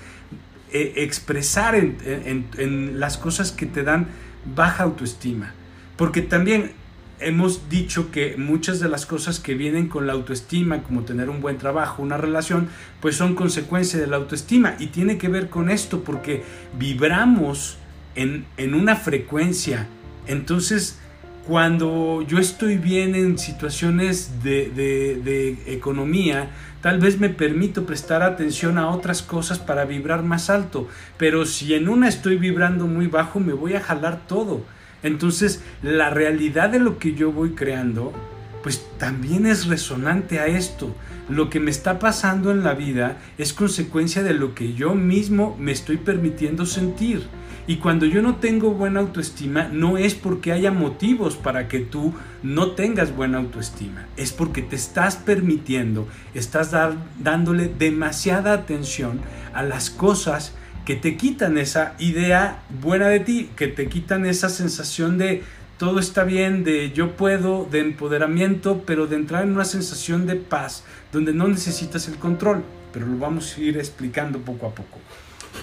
eh, 0.72 0.94
expresar 0.98 1.76
en, 1.76 3.00
las 3.00 3.18
cosas 3.18 3.52
que 3.52 3.66
te 3.66 3.84
dan 3.84 4.08
baja 4.56 4.84
autoestima. 4.84 5.54
Porque 5.98 6.22
también 6.22 6.72
hemos 7.20 7.70
dicho 7.70 8.12
que 8.12 8.38
muchas 8.38 8.80
de 8.80 8.90
las 8.90 9.06
cosas 9.06 9.40
que 9.40 9.56
vienen 9.56 9.88
con 9.88 10.08
la 10.08 10.14
autoestima, 10.14 10.84
como 10.84 11.02
tener 11.02 11.30
un 11.30 11.42
buen 11.42 11.58
trabajo, 11.58 12.02
una 12.02 12.18
relación, 12.18 12.70
pues 13.00 13.16
son 13.16 13.36
consecuencia 13.36 14.00
de 14.00 14.08
la 14.08 14.18
autoestima. 14.18 14.76
Y 14.80 14.88
tiene 14.88 15.18
que 15.18 15.28
ver 15.28 15.50
con 15.50 15.70
esto, 15.70 16.04
porque 16.04 16.44
vibramos 16.78 17.78
en, 18.16 18.46
en 18.58 18.74
una 18.74 18.96
frecuencia. 18.96 19.88
Entonces, 20.28 21.00
cuando 21.48 22.24
yo 22.28 22.38
estoy 22.38 22.78
bien 22.78 23.16
en 23.16 23.38
situaciones 23.38 24.44
de, 24.44 24.70
de, 24.70 25.58
economía, 25.74 26.50
tal 26.82 27.00
vez 27.00 27.20
me 27.20 27.30
permito 27.30 27.86
prestar 27.86 28.22
atención 28.22 28.78
a 28.78 28.90
otras 28.90 29.22
cosas 29.22 29.60
para 29.60 29.86
vibrar 29.86 30.24
más 30.24 30.50
alto, 30.50 30.88
pero 31.18 31.46
si 31.46 31.74
en 31.74 31.90
una 31.90 32.08
estoy 32.08 32.38
vibrando 32.38 32.86
muy 32.86 33.08
bajo, 33.08 33.40
me 33.40 33.54
voy 33.54 33.74
a 33.74 33.82
jalar 33.82 34.28
todo. 34.28 34.64
Entonces, 35.04 35.64
la 35.82 36.12
realidad 36.12 36.70
de 36.70 36.80
lo 36.80 37.00
que 37.00 37.14
yo 37.14 37.32
voy 37.32 37.52
creando, 37.52 38.14
pues 38.62 38.86
también 38.98 39.48
es 39.48 39.66
resonante 39.66 40.40
a 40.40 40.46
esto. 40.46 40.96
Lo 41.32 41.50
que 41.50 41.60
me 41.60 41.72
está 41.72 41.98
pasando 41.98 42.52
en 42.52 42.64
la 42.64 42.74
vida 42.74 43.18
es 43.38 43.54
consecuencia 43.54 44.22
de 44.22 44.34
lo 44.34 44.54
que 44.54 44.74
yo 44.74 44.96
mismo 44.96 45.56
me 45.58 45.72
estoy 45.72 45.98
permitiendo 45.98 46.66
sentir. 46.66 47.24
Y 47.68 47.78
cuando 47.78 48.06
yo 48.06 48.22
no 48.22 48.36
tengo 48.36 48.72
buena 48.72 49.00
autoestima, 49.00 49.70
no 49.72 49.98
es 49.98 50.14
porque 50.14 50.52
haya 50.52 50.72
motivos 50.72 51.38
para 51.38 51.68
que 51.70 51.80
tú 51.80 52.14
no 52.44 52.72
tengas 52.72 53.16
buena 53.16 53.38
autoestima. 53.38 54.08
Es 54.18 54.34
porque 54.34 54.62
te 54.62 54.76
estás 54.76 55.16
permitiendo, 55.16 56.08
estás 56.34 56.72
dándole 57.20 57.68
demasiada 57.68 58.54
atención 58.54 59.22
a 59.54 59.64
las 59.64 59.90
cosas 59.90 60.54
que 60.86 60.96
te 60.96 61.16
quitan 61.16 61.58
esa 61.58 61.94
idea 62.00 62.64
buena 62.82 63.08
de 63.08 63.20
ti, 63.22 63.50
que 63.56 63.68
te 63.68 63.88
quitan 63.88 64.26
esa 64.26 64.50
sensación 64.50 65.18
de 65.18 65.44
todo 65.82 65.98
está 65.98 66.26
bien, 66.26 66.64
de 66.64 66.92
yo 66.92 67.14
puedo, 67.14 67.68
de 67.72 67.80
empoderamiento, 67.80 68.84
pero 68.86 69.08
de 69.08 69.16
entrar 69.16 69.42
en 69.42 69.54
una 69.54 69.66
sensación 69.66 70.28
de 70.28 70.36
paz, 70.36 70.84
donde 71.12 71.34
no 71.34 71.48
necesitas 71.48 72.08
el 72.08 72.18
control. 72.18 72.64
Pero 72.94 73.08
lo 73.08 73.18
vamos 73.18 73.58
a 73.58 73.62
ir 73.62 73.80
explicando 73.80 74.38
poco 74.38 74.68
a 74.68 74.76
poco. 74.76 75.00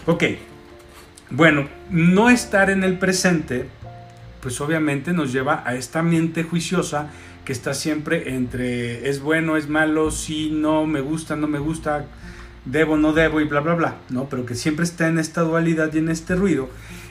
Ok, 0.07 0.25
bueno, 1.31 1.69
no 1.91 2.31
estar 2.31 2.69
en 2.69 2.83
el 2.83 2.99
presente, 2.99 3.69
pues 4.41 4.61
obviamente 4.61 5.13
nos 5.13 5.33
lleva 5.33 5.63
a 5.65 5.77
esta 5.77 6.03
mente 6.03 6.43
juiciosa 6.43 7.11
que 7.45 7.53
está 7.53 7.73
siempre 7.73 8.35
entre 8.35 9.09
es 9.09 9.21
bueno, 9.21 9.57
es 9.57 9.69
malo, 9.69 10.11
sí, 10.11 10.51
no, 10.53 10.85
me 10.85 11.01
gusta, 11.01 11.37
no 11.37 11.47
me 11.47 11.61
gusta, 11.61 12.07
debo, 12.65 12.97
no 12.97 13.13
debo 13.13 13.41
y 13.41 13.45
bla, 13.45 13.61
bla, 13.61 13.77
bla, 13.77 13.97
¿no? 14.09 14.29
Pero 14.29 14.45
que 14.45 14.57
siempre 14.57 14.85
está 14.85 15.07
en 15.07 15.21
esta 15.21 15.43
dualidad 15.43 15.95
y 15.95 15.99
en 15.99 16.09
este 16.09 16.35
ruido. 16.35 16.71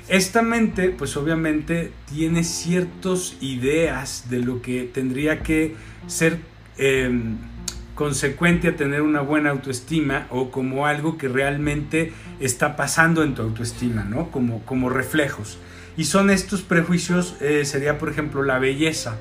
Esta 0.10 0.42
mente, 0.42 0.90
pues 0.90 1.18
obviamente 1.18 1.92
tiene 2.06 2.46
ciertas 2.46 3.36
ideas 3.42 4.30
de 4.30 4.40
lo 4.40 4.62
que 4.62 4.84
tendría 4.84 5.44
que 5.44 5.76
ser 6.08 6.40
em, 6.78 7.36
consecuente 7.94 8.70
a 8.70 8.76
tener 8.78 9.02
una 9.02 9.20
buena 9.20 9.50
autoestima 9.50 10.28
o 10.30 10.50
como 10.50 10.86
algo 10.86 11.18
que 11.18 11.28
realmente 11.28 12.14
está 12.40 12.78
pasando 12.78 13.22
en 13.24 13.36
tu 13.36 13.42
autoestima, 13.42 14.06
¿no? 14.06 14.32
Como, 14.32 14.64
como 14.64 14.90
reflejos. 14.90 15.58
Y 15.98 16.06
son 16.06 16.30
estos 16.30 16.62
prejuicios, 16.62 17.36
eh, 17.42 17.66
sería 17.66 17.98
por 17.98 18.10
ejemplo 18.10 18.44
la 18.44 18.60
belleza. 18.60 19.18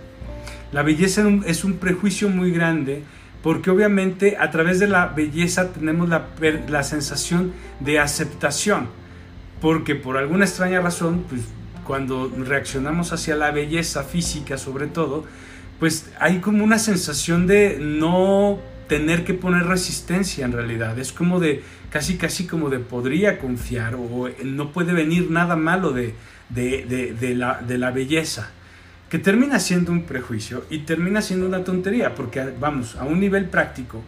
La 0.71 0.83
belleza 0.83 1.25
es 1.47 1.65
un 1.65 1.79
prejuicio 1.79 2.29
muy 2.29 2.53
grande 2.53 3.03
porque 3.43 3.71
obviamente 3.71 4.37
a 4.39 4.51
través 4.51 4.79
de 4.79 4.87
la 4.87 5.07
belleza 5.07 5.73
tenemos 5.73 6.09
la, 6.09 6.29
la 6.69 6.83
sensación 6.83 7.53
de 7.81 7.99
aceptación, 7.99 8.89
porque 9.67 9.97
por 9.97 10.17
alguna 10.17 10.45
extraña 10.45 10.81
razón, 10.81 11.25
pues 11.29 11.41
cuando 11.85 12.33
reaccionamos 12.39 13.13
hacia 13.13 13.35
la 13.35 13.51
belleza 13.51 14.05
física 14.05 14.59
sobre 14.59 14.87
todo, 14.87 15.25
pues 15.81 16.09
hay 16.21 16.39
como 16.39 16.63
una 16.63 16.79
sensación 16.79 17.49
de 17.49 17.77
no 17.81 18.61
tener 18.87 19.25
que 19.25 19.35
poner 19.35 19.65
resistencia 19.65 20.45
en 20.45 20.53
realidad. 20.53 20.97
Es 21.01 21.11
como 21.11 21.41
de, 21.41 21.65
casi 21.91 22.17
casi 22.17 22.47
como 22.47 22.71
de 22.71 22.79
podría 22.79 23.41
confiar 23.41 23.97
o 23.97 24.31
no 24.45 24.71
puede 24.71 24.93
venir 24.93 25.33
nada 25.33 25.57
malo 25.57 25.91
de, 25.91 26.15
de, 26.49 27.35
la, 27.35 27.61
de 27.61 27.77
la 27.77 27.91
belleza 27.91 28.53
que 29.11 29.19
termina 29.19 29.59
siendo 29.59 29.91
un 29.91 30.05
prejuicio 30.05 30.65
y 30.71 30.79
termina 30.85 31.21
siendo 31.23 31.45
una 31.45 31.65
tontería, 31.65 32.15
porque 32.15 32.53
vamos, 32.61 32.95
a 32.95 33.03
un 33.03 33.19
nivel 33.19 33.47
práctico, 33.47 34.01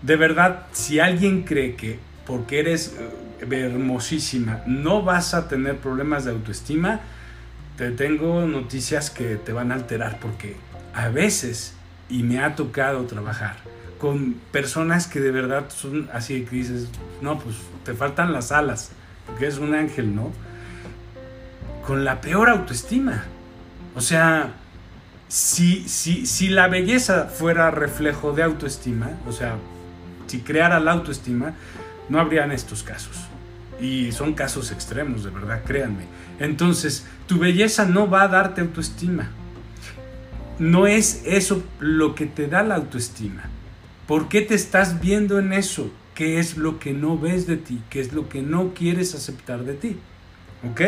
de 0.00 0.16
verdad, 0.16 0.68
si 0.72 1.00
alguien 1.00 1.42
cree 1.42 1.74
que 1.74 1.98
porque 2.26 2.60
eres 2.60 2.96
eh, 2.98 3.25
hermosísima. 3.40 4.62
No 4.66 5.02
vas 5.02 5.34
a 5.34 5.48
tener 5.48 5.78
problemas 5.78 6.24
de 6.24 6.32
autoestima, 6.32 7.00
te 7.76 7.90
tengo 7.90 8.46
noticias 8.46 9.10
que 9.10 9.36
te 9.36 9.52
van 9.52 9.72
a 9.72 9.74
alterar, 9.74 10.18
porque 10.20 10.56
a 10.94 11.08
veces, 11.08 11.74
y 12.08 12.22
me 12.22 12.42
ha 12.42 12.54
tocado 12.54 13.04
trabajar 13.04 13.56
con 13.98 14.34
personas 14.52 15.06
que 15.06 15.20
de 15.20 15.30
verdad 15.30 15.66
son 15.68 16.08
así 16.12 16.44
que 16.44 16.56
dices, 16.56 16.88
no, 17.20 17.38
pues 17.38 17.56
te 17.84 17.94
faltan 17.94 18.32
las 18.32 18.52
alas, 18.52 18.90
porque 19.26 19.46
es 19.46 19.58
un 19.58 19.74
ángel, 19.74 20.14
¿no? 20.14 20.32
Con 21.86 22.04
la 22.04 22.20
peor 22.20 22.50
autoestima. 22.50 23.24
O 23.94 24.00
sea, 24.00 24.52
si, 25.28 25.88
si, 25.88 26.26
si 26.26 26.48
la 26.48 26.68
belleza 26.68 27.24
fuera 27.24 27.70
reflejo 27.70 28.32
de 28.32 28.42
autoestima, 28.42 29.10
o 29.26 29.32
sea, 29.32 29.56
si 30.26 30.40
creara 30.40 30.80
la 30.80 30.92
autoestima, 30.92 31.54
no 32.08 32.20
habrían 32.20 32.52
estos 32.52 32.82
casos. 32.82 33.16
Y 33.80 34.12
son 34.12 34.34
casos 34.34 34.72
extremos, 34.72 35.24
de 35.24 35.30
verdad, 35.30 35.62
créanme. 35.64 36.04
Entonces, 36.38 37.06
tu 37.26 37.38
belleza 37.38 37.84
no 37.84 38.08
va 38.08 38.22
a 38.22 38.28
darte 38.28 38.60
autoestima. 38.60 39.28
No 40.58 40.86
es 40.86 41.22
eso 41.26 41.62
lo 41.78 42.14
que 42.14 42.26
te 42.26 42.46
da 42.46 42.62
la 42.62 42.76
autoestima. 42.76 43.44
¿Por 44.06 44.28
qué 44.28 44.40
te 44.40 44.54
estás 44.54 45.00
viendo 45.00 45.38
en 45.38 45.52
eso? 45.52 45.90
¿Qué 46.14 46.38
es 46.38 46.56
lo 46.56 46.78
que 46.78 46.94
no 46.94 47.18
ves 47.18 47.46
de 47.46 47.58
ti? 47.58 47.82
¿Qué 47.90 48.00
es 48.00 48.12
lo 48.12 48.28
que 48.28 48.40
no 48.40 48.72
quieres 48.72 49.14
aceptar 49.14 49.64
de 49.64 49.74
ti? 49.74 49.96
¿Ok? 50.70 50.80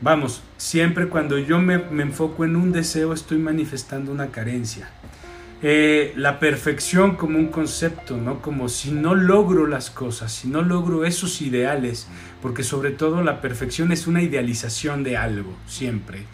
Vamos, 0.00 0.42
siempre 0.56 1.08
cuando 1.08 1.38
yo 1.38 1.58
me, 1.60 1.74
enfoco 1.74 2.44
en 2.44 2.56
un 2.56 2.72
deseo 2.72 3.12
estoy 3.12 3.38
manifestando 3.38 4.10
una 4.10 4.28
carencia. 4.28 4.90
Eh, 5.62 6.14
la 6.16 6.38
perfección 6.40 7.16
como 7.16 7.38
un 7.38 7.48
concepto, 7.48 8.16
¿no? 8.16 8.40
Como 8.40 8.70
si 8.70 8.92
no 8.92 9.14
logro 9.14 9.66
las 9.66 9.90
cosas, 9.90 10.32
si 10.32 10.48
no 10.48 10.62
logro 10.62 11.04
esos 11.04 11.42
ideales, 11.42 12.08
porque 12.40 12.62
sobre 12.62 12.92
todo 12.92 13.22
la 13.22 13.42
perfección 13.42 13.92
es 13.92 14.06
una 14.06 14.22
idealización 14.22 15.04
de 15.04 15.18
algo, 15.18 15.54
siempre 15.66 16.24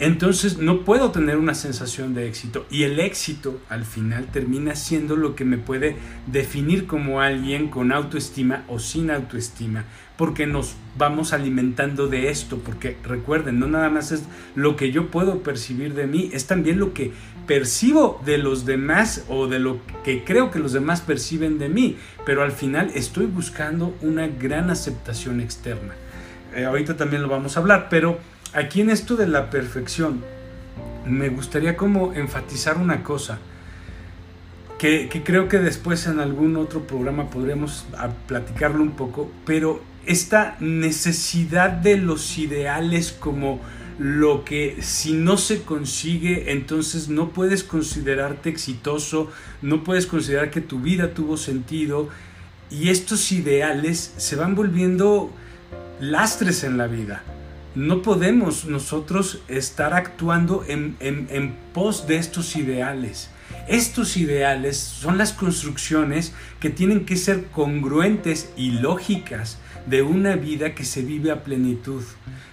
entonces 0.00 0.58
no 0.58 0.84
puedo 0.84 1.10
tener 1.10 1.38
una 1.38 1.54
sensación 1.54 2.14
de 2.14 2.28
éxito 2.28 2.66
y 2.70 2.84
el 2.84 3.00
éxito 3.00 3.60
al 3.68 3.84
final 3.84 4.26
termina 4.26 4.76
siendo 4.76 5.16
lo 5.16 5.34
que 5.34 5.44
me 5.44 5.58
puede 5.58 5.96
definir 6.26 6.86
como 6.86 7.20
alguien 7.20 7.68
con 7.68 7.90
autoestima 7.90 8.64
o 8.68 8.78
sin 8.78 9.10
autoestima, 9.10 9.84
porque 10.16 10.46
nos 10.46 10.76
vamos 10.96 11.32
alimentando 11.32 12.06
de 12.06 12.30
esto, 12.30 12.58
porque 12.58 12.96
recuerden, 13.02 13.58
no 13.58 13.66
nada 13.66 13.90
más 13.90 14.12
es 14.12 14.22
lo 14.54 14.76
que 14.76 14.92
yo 14.92 15.10
puedo 15.10 15.42
percibir 15.42 15.94
de 15.94 16.06
mí, 16.06 16.30
es 16.32 16.46
también 16.46 16.78
lo 16.78 16.94
que 16.94 17.10
percibo 17.48 18.20
de 18.24 18.38
los 18.38 18.66
demás 18.66 19.24
o 19.28 19.48
de 19.48 19.58
lo 19.58 19.80
que 20.04 20.22
creo 20.22 20.52
que 20.52 20.60
los 20.60 20.72
demás 20.72 21.00
perciben 21.00 21.58
de 21.58 21.68
mí, 21.68 21.96
pero 22.24 22.42
al 22.42 22.52
final 22.52 22.92
estoy 22.94 23.26
buscando 23.26 23.96
una 24.02 24.28
gran 24.28 24.70
aceptación 24.70 25.40
externa. 25.40 25.94
Eh, 26.54 26.66
ahorita 26.66 26.96
también 26.96 27.22
lo 27.22 27.28
vamos 27.28 27.56
a 27.56 27.60
hablar, 27.60 27.88
pero 27.88 28.18
aquí 28.52 28.82
en 28.82 28.90
esto 28.90 29.16
de 29.16 29.26
la 29.26 29.50
perfección, 29.50 30.22
me 31.06 31.30
gustaría 31.30 31.74
como 31.74 32.12
enfatizar 32.12 32.76
una 32.76 33.02
cosa, 33.02 33.38
que, 34.78 35.08
creo 35.24 35.48
que 35.48 35.58
después 35.58 36.06
en 36.06 36.20
algún 36.20 36.56
otro 36.56 36.86
programa 36.86 37.30
podremos 37.30 37.86
platicarlo 38.26 38.82
un 38.82 38.92
poco, 38.92 39.30
pero 39.44 39.82
esta 40.06 40.56
necesidad 40.60 41.70
de 41.70 41.96
los 41.96 42.38
ideales 42.38 43.12
como 43.12 43.60
lo 43.98 44.44
que 44.44 44.78
si 44.80 45.12
no 45.12 45.36
se 45.36 45.62
consigue, 45.62 46.52
entonces 46.52 47.08
no 47.08 47.30
puedes 47.30 47.64
considerarte 47.64 48.48
exitoso, 48.48 49.30
no 49.62 49.84
puedes 49.84 50.06
considerar 50.06 50.50
que 50.50 50.60
tu 50.60 50.80
vida 50.80 51.14
tuvo 51.14 51.36
sentido, 51.36 52.08
y 52.70 52.90
estos 52.90 53.32
ideales 53.32 54.14
se 54.16 54.36
van 54.36 54.54
volviendo 54.54 55.30
lastres 56.00 56.64
en 56.64 56.78
la 56.78 56.86
vida 56.86 57.22
no 57.78 58.02
podemos 58.02 58.64
nosotros 58.64 59.40
estar 59.46 59.94
actuando 59.94 60.64
en, 60.66 61.54
pos 61.72 62.08
de 62.08 62.16
estos 62.16 62.56
ideales. 62.56 63.30
Estos 63.68 64.16
ideales 64.16 64.76
son 64.76 65.16
las 65.16 65.32
construcciones 65.32 66.32
que 66.58 66.70
tienen 66.70 67.04
que 67.04 67.16
ser 67.16 67.46
congruentes 67.46 68.50
y 68.56 68.72
lógicas 68.72 69.58
de 69.88 70.02
una 70.02 70.36
vida 70.36 70.74
que 70.74 70.84
se 70.84 71.02
vive 71.02 71.30
a 71.30 71.44
plenitud, 71.44 72.02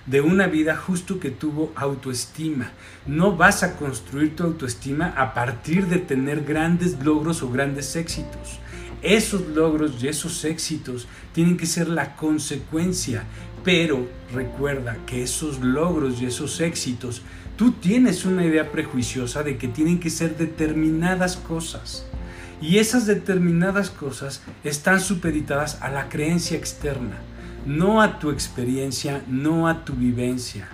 de 0.05 0.21
una 0.21 0.47
vida 0.47 0.75
justo 0.75 1.19
que 1.19 1.31
tuvo 1.31 1.71
autoestima. 1.75 2.71
No 3.05 3.35
vas 3.35 3.63
a 3.63 3.75
construir 3.75 4.35
tu 4.35 4.43
autoestima 4.43 5.13
a 5.17 5.33
partir 5.33 5.87
de 5.87 5.97
tener 5.97 6.43
grandes 6.43 7.03
logros 7.03 7.41
o 7.43 7.49
grandes 7.49 7.95
éxitos. 7.95 8.59
Esos 9.01 9.47
logros 9.49 10.01
y 10.01 10.07
esos 10.07 10.45
éxitos 10.45 11.07
tienen 11.33 11.57
que 11.57 11.65
ser 11.65 11.87
la 11.87 12.15
consecuencia 12.15 13.25
pero 13.65 14.07
recuerda 14.31 14.95
que 15.07 15.23
esos 15.23 15.59
logros 15.59 16.21
y 16.21 16.27
esos 16.27 16.61
éxitos, 16.61 17.23
tú 17.57 17.71
tienes 17.71 18.23
una 18.23 18.45
idea 18.45 18.71
prejuiciosa 18.71 19.41
de 19.41 19.57
que 19.57 19.67
tienen 19.67 19.99
que 19.99 20.11
ser 20.11 20.37
determinadas 20.37 21.35
cosas. 21.35 22.05
Y 22.61 22.77
esas 22.77 23.05
determinadas 23.05 23.89
cosas 23.89 24.41
están 24.63 24.99
supeditadas 24.99 25.81
a 25.81 25.89
la 25.89 26.09
creencia 26.09 26.57
externa, 26.57 27.17
no 27.65 28.01
a 28.01 28.19
tu 28.19 28.31
experiencia, 28.31 29.21
no 29.27 29.67
a 29.67 29.83
tu 29.85 29.93
vivencia. 29.93 30.67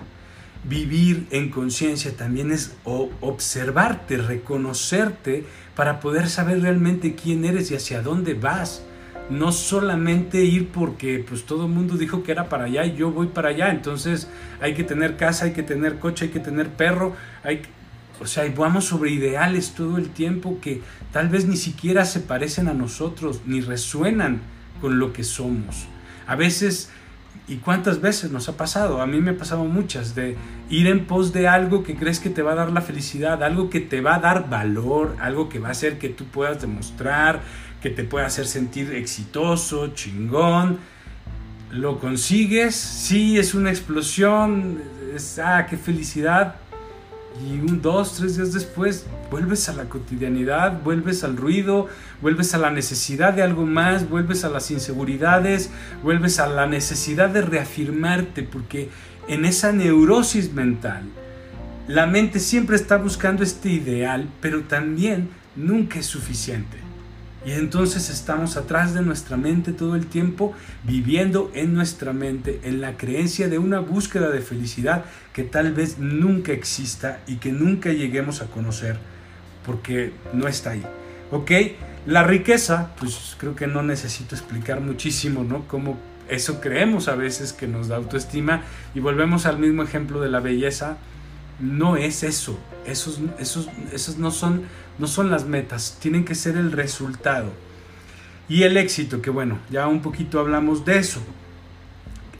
Vivir 0.64 1.26
en 1.30 1.50
conciencia 1.50 2.16
también 2.16 2.52
es 2.52 2.76
observarte, 2.84 4.16
reconocerte 4.16 5.44
para 5.74 5.98
poder 5.98 6.28
saber 6.28 6.62
realmente 6.62 7.14
quién 7.16 7.44
eres 7.44 7.70
y 7.70 7.74
hacia 7.74 8.00
dónde 8.00 8.34
vas 8.34 8.82
no 9.30 9.52
solamente 9.52 10.42
ir 10.42 10.68
porque 10.68 11.24
pues 11.26 11.44
todo 11.44 11.66
el 11.66 11.72
mundo 11.72 11.96
dijo 11.96 12.22
que 12.22 12.32
era 12.32 12.48
para 12.48 12.64
allá 12.64 12.84
y 12.84 12.96
yo 12.96 13.10
voy 13.10 13.28
para 13.28 13.50
allá, 13.50 13.70
entonces 13.70 14.28
hay 14.60 14.74
que 14.74 14.84
tener 14.84 15.16
casa, 15.16 15.46
hay 15.46 15.52
que 15.52 15.62
tener 15.62 15.98
coche, 15.98 16.26
hay 16.26 16.30
que 16.30 16.40
tener 16.40 16.68
perro, 16.68 17.14
hay 17.42 17.62
O 18.20 18.26
sea, 18.26 18.44
vamos 18.56 18.84
sobre 18.84 19.10
ideales 19.10 19.72
todo 19.74 19.98
el 19.98 20.10
tiempo 20.10 20.58
que 20.60 20.82
tal 21.12 21.28
vez 21.28 21.46
ni 21.46 21.56
siquiera 21.56 22.04
se 22.04 22.20
parecen 22.20 22.68
a 22.68 22.74
nosotros, 22.74 23.40
ni 23.46 23.60
resuenan 23.60 24.40
con 24.80 24.98
lo 24.98 25.12
que 25.12 25.24
somos. 25.24 25.86
A 26.26 26.36
veces, 26.36 26.90
¿y 27.48 27.56
cuántas 27.56 28.00
veces 28.00 28.30
nos 28.30 28.48
ha 28.48 28.56
pasado? 28.56 29.00
A 29.02 29.06
mí 29.06 29.20
me 29.20 29.32
ha 29.32 29.36
pasado 29.36 29.64
muchas, 29.64 30.14
de 30.14 30.36
ir 30.70 30.86
en 30.86 31.06
pos 31.06 31.32
de 31.32 31.48
algo 31.48 31.82
que 31.82 31.96
crees 31.96 32.20
que 32.20 32.30
te 32.30 32.42
va 32.42 32.52
a 32.52 32.56
dar 32.56 32.72
la 32.72 32.80
felicidad, 32.80 33.42
algo 33.42 33.70
que 33.70 33.80
te 33.80 34.00
va 34.00 34.16
a 34.16 34.20
dar 34.20 34.48
valor, 34.48 35.16
algo 35.20 35.48
que 35.48 35.58
va 35.58 35.68
a 35.68 35.72
hacer 35.72 35.98
que 35.98 36.08
tú 36.08 36.26
puedas 36.26 36.60
demostrar, 36.60 37.40
que 37.80 37.90
te 37.90 38.04
pueda 38.04 38.26
hacer 38.26 38.46
sentir 38.46 38.92
exitoso, 38.92 39.88
chingón. 39.88 40.78
Lo 41.70 41.98
consigues, 41.98 42.76
sí, 42.76 43.38
es 43.38 43.54
una 43.54 43.70
explosión, 43.70 44.80
es, 45.14 45.38
ah, 45.38 45.66
qué 45.68 45.76
felicidad, 45.76 46.56
y 47.40 47.58
un, 47.60 47.80
dos, 47.80 48.14
tres 48.14 48.36
días 48.36 48.52
después 48.52 49.06
vuelves 49.30 49.68
a 49.68 49.72
la 49.72 49.84
cotidianidad, 49.84 50.82
vuelves 50.82 51.24
al 51.24 51.36
ruido, 51.36 51.88
vuelves 52.20 52.54
a 52.54 52.58
la 52.58 52.70
necesidad 52.70 53.32
de 53.32 53.42
algo 53.42 53.64
más, 53.66 54.08
vuelves 54.08 54.44
a 54.44 54.50
las 54.50 54.70
inseguridades, 54.70 55.70
vuelves 56.02 56.38
a 56.38 56.46
la 56.46 56.66
necesidad 56.66 57.30
de 57.30 57.42
reafirmarte, 57.42 58.42
porque 58.42 58.90
en 59.28 59.44
esa 59.44 59.72
neurosis 59.72 60.52
mental, 60.52 61.04
la 61.88 62.06
mente 62.06 62.38
siempre 62.38 62.76
está 62.76 62.96
buscando 62.96 63.42
este 63.42 63.70
ideal, 63.70 64.28
pero 64.40 64.62
también 64.62 65.30
nunca 65.56 65.98
es 65.98 66.06
suficiente. 66.06 66.78
Y 67.44 67.52
entonces 67.52 68.08
estamos 68.08 68.56
atrás 68.56 68.94
de 68.94 69.02
nuestra 69.02 69.36
mente 69.36 69.72
todo 69.72 69.96
el 69.96 70.06
tiempo, 70.06 70.54
viviendo 70.84 71.50
en 71.54 71.74
nuestra 71.74 72.12
mente, 72.12 72.60
en 72.62 72.80
la 72.80 72.96
creencia 72.96 73.48
de 73.48 73.58
una 73.58 73.80
búsqueda 73.80 74.30
de 74.30 74.40
felicidad 74.40 75.04
que 75.32 75.42
tal 75.42 75.72
vez 75.72 75.98
nunca 75.98 76.52
exista 76.52 77.20
y 77.26 77.36
que 77.36 77.50
nunca 77.50 77.90
lleguemos 77.90 78.42
a 78.42 78.46
conocer, 78.46 78.96
porque 79.66 80.12
no 80.32 80.46
está 80.46 80.70
ahí. 80.70 80.84
¿Ok? 81.32 81.50
La 82.06 82.22
riqueza, 82.22 82.90
pues 82.98 83.36
creo 83.38 83.56
que 83.56 83.66
no 83.66 83.82
necesito 83.82 84.34
explicar 84.34 84.80
muchísimo, 84.80 85.42
¿no? 85.42 85.66
Cómo 85.66 85.98
eso 86.28 86.60
creemos 86.60 87.08
a 87.08 87.16
veces 87.16 87.52
que 87.52 87.66
nos 87.66 87.88
da 87.88 87.96
autoestima 87.96 88.62
y 88.94 89.00
volvemos 89.00 89.46
al 89.46 89.58
mismo 89.58 89.82
ejemplo 89.82 90.20
de 90.20 90.30
la 90.30 90.40
belleza. 90.40 90.96
No 91.60 91.96
es 91.96 92.22
eso. 92.22 92.58
Esos, 92.86 93.20
esos, 93.38 93.68
esos 93.92 94.18
no 94.18 94.30
son 94.30 94.62
no 94.98 95.06
son 95.06 95.30
las 95.30 95.46
metas, 95.46 95.98
tienen 96.00 96.24
que 96.24 96.34
ser 96.34 96.56
el 96.56 96.72
resultado. 96.72 97.52
Y 98.48 98.64
el 98.64 98.76
éxito, 98.76 99.22
que 99.22 99.30
bueno, 99.30 99.58
ya 99.70 99.86
un 99.86 100.02
poquito 100.02 100.38
hablamos 100.38 100.84
de 100.84 100.98
eso. 100.98 101.20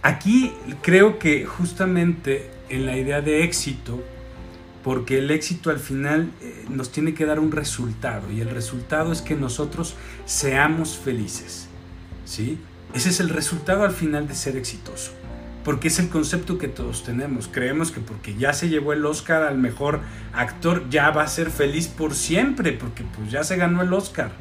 Aquí 0.02 0.52
creo 0.82 1.18
que 1.18 1.46
justamente 1.46 2.50
en 2.68 2.86
la 2.86 2.96
idea 2.96 3.20
de 3.20 3.44
éxito, 3.44 4.02
porque 4.82 5.18
el 5.18 5.30
éxito 5.30 5.70
al 5.70 5.78
final 5.78 6.32
eh, 6.40 6.64
nos 6.68 6.90
tiene 6.90 7.14
que 7.14 7.24
dar 7.24 7.38
un 7.38 7.52
resultado 7.52 8.30
y 8.32 8.40
el 8.40 8.50
resultado 8.50 9.12
es 9.12 9.22
que 9.22 9.36
nosotros 9.36 9.94
seamos 10.26 10.98
felices. 10.98 11.68
¿Sí? 12.24 12.58
Ese 12.94 13.10
es 13.10 13.20
el 13.20 13.28
resultado 13.28 13.84
al 13.84 13.92
final 13.92 14.26
de 14.26 14.34
ser 14.34 14.56
exitoso 14.56 15.12
porque 15.64 15.88
es 15.88 15.98
el 15.98 16.08
concepto 16.08 16.58
que 16.58 16.68
todos 16.68 17.04
tenemos. 17.04 17.48
Creemos 17.50 17.90
que 17.90 18.00
porque 18.00 18.34
ya 18.34 18.52
se 18.52 18.68
llevó 18.68 18.92
el 18.92 19.04
Oscar 19.04 19.42
al 19.42 19.58
mejor 19.58 20.00
actor, 20.32 20.88
ya 20.90 21.10
va 21.10 21.22
a 21.22 21.28
ser 21.28 21.50
feliz 21.50 21.88
por 21.88 22.14
siempre, 22.14 22.72
porque 22.72 23.04
pues 23.16 23.30
ya 23.30 23.44
se 23.44 23.56
ganó 23.56 23.82
el 23.82 23.92
Oscar. 23.92 24.32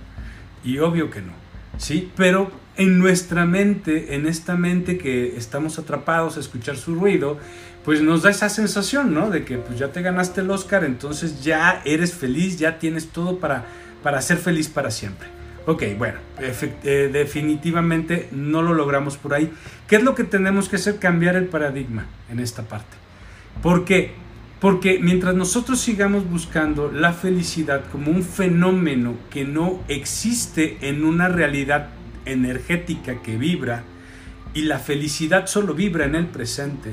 Y 0.64 0.80
obvio 0.80 1.10
que 1.10 1.22
no, 1.22 1.34
¿sí? 1.78 2.12
Pero 2.16 2.52
en 2.78 3.00
nuestra 3.00 3.46
mente, 3.46 4.16
en 4.16 4.28
esta 4.28 4.56
mente 4.56 4.98
que 4.98 5.36
estamos 5.38 5.80
atrapados 5.80 6.38
a 6.38 6.40
escuchar 6.40 6.78
su 6.78 6.96
ruido, 6.96 7.38
pues 7.84 8.02
nos 8.02 8.22
da 8.22 8.30
esa 8.30 8.50
sensación, 8.50 9.14
¿no? 9.14 9.30
De 9.30 9.44
que 9.44 9.58
pues 9.58 9.80
ya 9.80 9.92
te 9.92 10.02
ganaste 10.02 10.42
el 10.42 10.52
Oscar, 10.52 10.84
entonces 10.84 11.44
ya 11.44 11.82
eres 11.86 12.14
feliz, 12.14 12.60
ya 12.60 12.78
tienes 12.80 13.10
todo 13.10 13.40
para, 13.40 13.66
para 14.04 14.22
ser 14.22 14.38
feliz 14.38 14.70
para 14.70 14.92
siempre. 14.92 15.41
Ok, 15.66 15.84
bueno, 15.98 16.18
eh, 16.40 17.10
definitivamente 17.12 18.30
no 18.32 18.64
lo 18.64 18.74
logramos 18.74 19.18
por 19.18 19.34
ahí. 19.34 19.52
¿Qué 19.88 19.98
es 19.98 20.04
lo 20.04 20.16
que 20.16 20.24
tenemos 20.24 20.70
que 20.70 20.78
hacer? 20.78 20.98
Cambiar 20.98 21.36
el 21.36 21.46
paradigma 21.46 22.08
en 22.32 22.40
esta 22.40 22.64
parte. 22.64 22.98
¿Por 23.62 23.86
qué? 23.86 24.14
Porque 24.60 25.00
mientras 25.00 25.36
nosotros 25.36 25.80
sigamos 25.80 26.30
buscando 26.30 26.92
la 26.92 27.14
felicidad 27.14 27.84
como 27.92 28.12
un 28.12 28.24
fenómeno 28.24 29.16
que 29.30 29.46
no 29.46 29.82
existe 29.88 30.78
en 30.82 31.04
una 31.04 31.28
realidad 31.28 31.90
energética 32.26 33.22
que 33.22 33.38
vibra, 33.38 33.84
y 34.54 34.64
la 34.64 34.80
felicidad 34.80 35.48
solo 35.48 35.74
vibra 35.74 36.06
en 36.06 36.16
el 36.16 36.28
presente, 36.28 36.92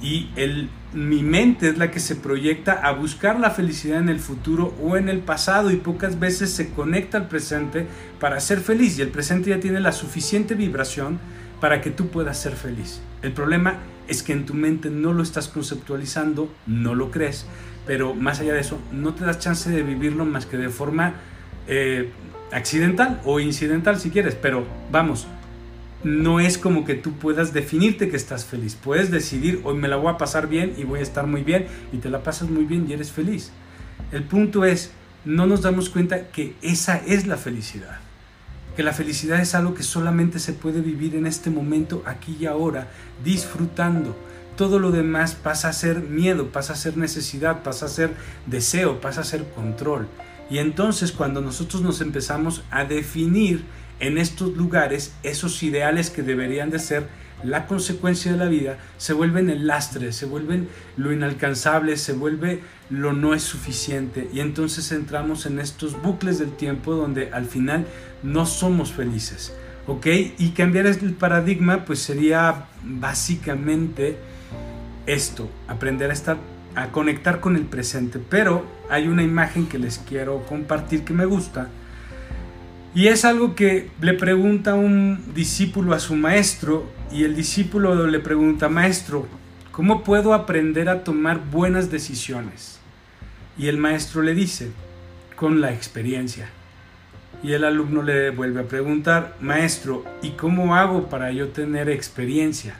y 0.00 0.30
el, 0.36 0.68
mi 0.94 1.22
mente 1.22 1.68
es 1.68 1.76
la 1.76 1.90
que 1.90 1.98
se 1.98 2.14
proyecta 2.14 2.72
a 2.72 2.92
buscar 2.92 3.40
la 3.40 3.50
felicidad 3.50 3.98
en 3.98 4.08
el 4.08 4.20
futuro 4.20 4.74
o 4.80 4.96
en 4.96 5.08
el 5.08 5.18
pasado 5.18 5.70
y 5.70 5.76
pocas 5.76 6.20
veces 6.20 6.50
se 6.50 6.70
conecta 6.70 7.18
al 7.18 7.28
presente 7.28 7.86
para 8.20 8.38
ser 8.40 8.60
feliz. 8.60 8.98
Y 8.98 9.02
el 9.02 9.08
presente 9.08 9.50
ya 9.50 9.60
tiene 9.60 9.80
la 9.80 9.92
suficiente 9.92 10.54
vibración 10.54 11.18
para 11.60 11.80
que 11.80 11.90
tú 11.90 12.08
puedas 12.08 12.40
ser 12.40 12.54
feliz. 12.54 13.00
El 13.22 13.32
problema 13.32 13.78
es 14.06 14.22
que 14.22 14.32
en 14.32 14.46
tu 14.46 14.54
mente 14.54 14.88
no 14.88 15.12
lo 15.12 15.22
estás 15.22 15.48
conceptualizando, 15.48 16.52
no 16.66 16.94
lo 16.94 17.10
crees, 17.10 17.46
pero 17.86 18.14
más 18.14 18.40
allá 18.40 18.54
de 18.54 18.60
eso, 18.60 18.78
no 18.92 19.14
te 19.14 19.24
das 19.24 19.38
chance 19.38 19.70
de 19.70 19.82
vivirlo 19.82 20.24
más 20.24 20.46
que 20.46 20.56
de 20.56 20.68
forma 20.68 21.14
eh, 21.66 22.10
accidental 22.52 23.20
o 23.24 23.40
incidental 23.40 23.98
si 23.98 24.10
quieres, 24.10 24.34
pero 24.34 24.64
vamos, 24.92 25.26
no 26.04 26.38
es 26.38 26.58
como 26.58 26.84
que 26.84 26.94
tú 26.94 27.12
puedas 27.14 27.52
definirte 27.52 28.10
que 28.10 28.16
estás 28.16 28.44
feliz. 28.44 28.76
Puedes 28.76 29.10
decidir, 29.10 29.60
hoy 29.64 29.76
me 29.76 29.88
la 29.88 29.96
voy 29.96 30.12
a 30.12 30.18
pasar 30.18 30.48
bien 30.48 30.74
y 30.76 30.84
voy 30.84 31.00
a 31.00 31.02
estar 31.02 31.26
muy 31.26 31.42
bien 31.42 31.66
y 31.92 31.96
te 31.96 32.10
la 32.10 32.22
pasas 32.22 32.50
muy 32.50 32.64
bien 32.64 32.86
y 32.88 32.92
eres 32.92 33.10
feliz. 33.10 33.50
El 34.12 34.24
punto 34.24 34.64
es, 34.64 34.92
no 35.24 35.46
nos 35.46 35.62
damos 35.62 35.88
cuenta 35.88 36.28
que 36.28 36.54
esa 36.62 36.98
es 36.98 37.26
la 37.26 37.38
felicidad. 37.38 37.98
Que 38.76 38.82
la 38.82 38.92
felicidad 38.92 39.40
es 39.40 39.54
algo 39.54 39.74
que 39.74 39.82
solamente 39.82 40.38
se 40.38 40.52
puede 40.52 40.82
vivir 40.82 41.14
en 41.14 41.26
este 41.26 41.48
momento, 41.48 42.02
aquí 42.04 42.36
y 42.38 42.46
ahora, 42.46 42.88
disfrutando. 43.24 44.16
Todo 44.56 44.78
lo 44.78 44.90
demás 44.90 45.34
pasa 45.34 45.68
a 45.68 45.72
ser 45.72 46.00
miedo, 46.00 46.48
pasa 46.48 46.74
a 46.74 46.76
ser 46.76 46.96
necesidad, 46.96 47.62
pasa 47.62 47.86
a 47.86 47.88
ser 47.88 48.14
deseo, 48.46 49.00
pasa 49.00 49.22
a 49.22 49.24
ser 49.24 49.48
control. 49.50 50.06
Y 50.50 50.58
entonces 50.58 51.12
cuando 51.12 51.40
nosotros 51.40 51.82
nos 51.82 52.00
empezamos 52.00 52.62
a 52.70 52.84
definir 52.84 53.64
en 54.00 54.18
estos 54.18 54.56
lugares 54.56 55.14
esos 55.22 55.62
ideales 55.62 56.10
que 56.10 56.22
deberían 56.22 56.70
de 56.70 56.78
ser 56.78 57.08
la 57.42 57.66
consecuencia 57.66 58.32
de 58.32 58.38
la 58.38 58.46
vida 58.46 58.78
se 58.96 59.12
vuelven 59.12 59.50
el 59.50 59.66
lastre, 59.66 60.12
se 60.12 60.26
vuelven 60.26 60.68
lo 60.96 61.12
inalcanzable, 61.12 61.96
se 61.96 62.12
vuelve 62.12 62.60
lo 62.90 63.12
no 63.12 63.34
es 63.34 63.42
suficiente 63.42 64.28
y 64.32 64.40
entonces 64.40 64.92
entramos 64.92 65.46
en 65.46 65.58
estos 65.58 66.00
bucles 66.00 66.38
del 66.38 66.52
tiempo 66.52 66.94
donde 66.94 67.30
al 67.32 67.46
final 67.46 67.86
no 68.22 68.46
somos 68.46 68.92
felices. 68.92 69.54
¿Ok? 69.86 70.06
Y 70.38 70.52
cambiar 70.56 70.86
el 70.86 71.12
paradigma 71.12 71.84
pues 71.84 71.98
sería 71.98 72.68
básicamente 72.82 74.16
esto, 75.06 75.50
aprender 75.68 76.08
a 76.08 76.14
estar 76.14 76.38
a 76.74 76.88
conectar 76.88 77.40
con 77.40 77.56
el 77.56 77.64
presente, 77.66 78.18
pero 78.18 78.64
hay 78.90 79.06
una 79.06 79.22
imagen 79.22 79.66
que 79.66 79.78
les 79.78 79.98
quiero 79.98 80.44
compartir 80.46 81.04
que 81.04 81.12
me 81.12 81.24
gusta 81.24 81.68
y 82.94 83.08
es 83.08 83.24
algo 83.24 83.56
que 83.56 83.90
le 84.00 84.14
pregunta 84.14 84.74
un 84.74 85.34
discípulo 85.34 85.94
a 85.94 85.98
su 85.98 86.14
maestro 86.14 86.88
y 87.10 87.24
el 87.24 87.34
discípulo 87.34 88.06
le 88.06 88.20
pregunta, 88.20 88.68
maestro, 88.68 89.26
¿cómo 89.72 90.04
puedo 90.04 90.32
aprender 90.32 90.88
a 90.88 91.02
tomar 91.02 91.40
buenas 91.50 91.90
decisiones? 91.90 92.78
Y 93.58 93.66
el 93.66 93.78
maestro 93.78 94.22
le 94.22 94.34
dice, 94.34 94.70
con 95.34 95.60
la 95.60 95.72
experiencia. 95.72 96.48
Y 97.42 97.52
el 97.52 97.64
alumno 97.64 98.02
le 98.02 98.30
vuelve 98.30 98.60
a 98.60 98.68
preguntar, 98.68 99.36
maestro, 99.40 100.04
¿y 100.22 100.30
cómo 100.30 100.76
hago 100.76 101.08
para 101.08 101.32
yo 101.32 101.48
tener 101.48 101.88
experiencia? 101.88 102.76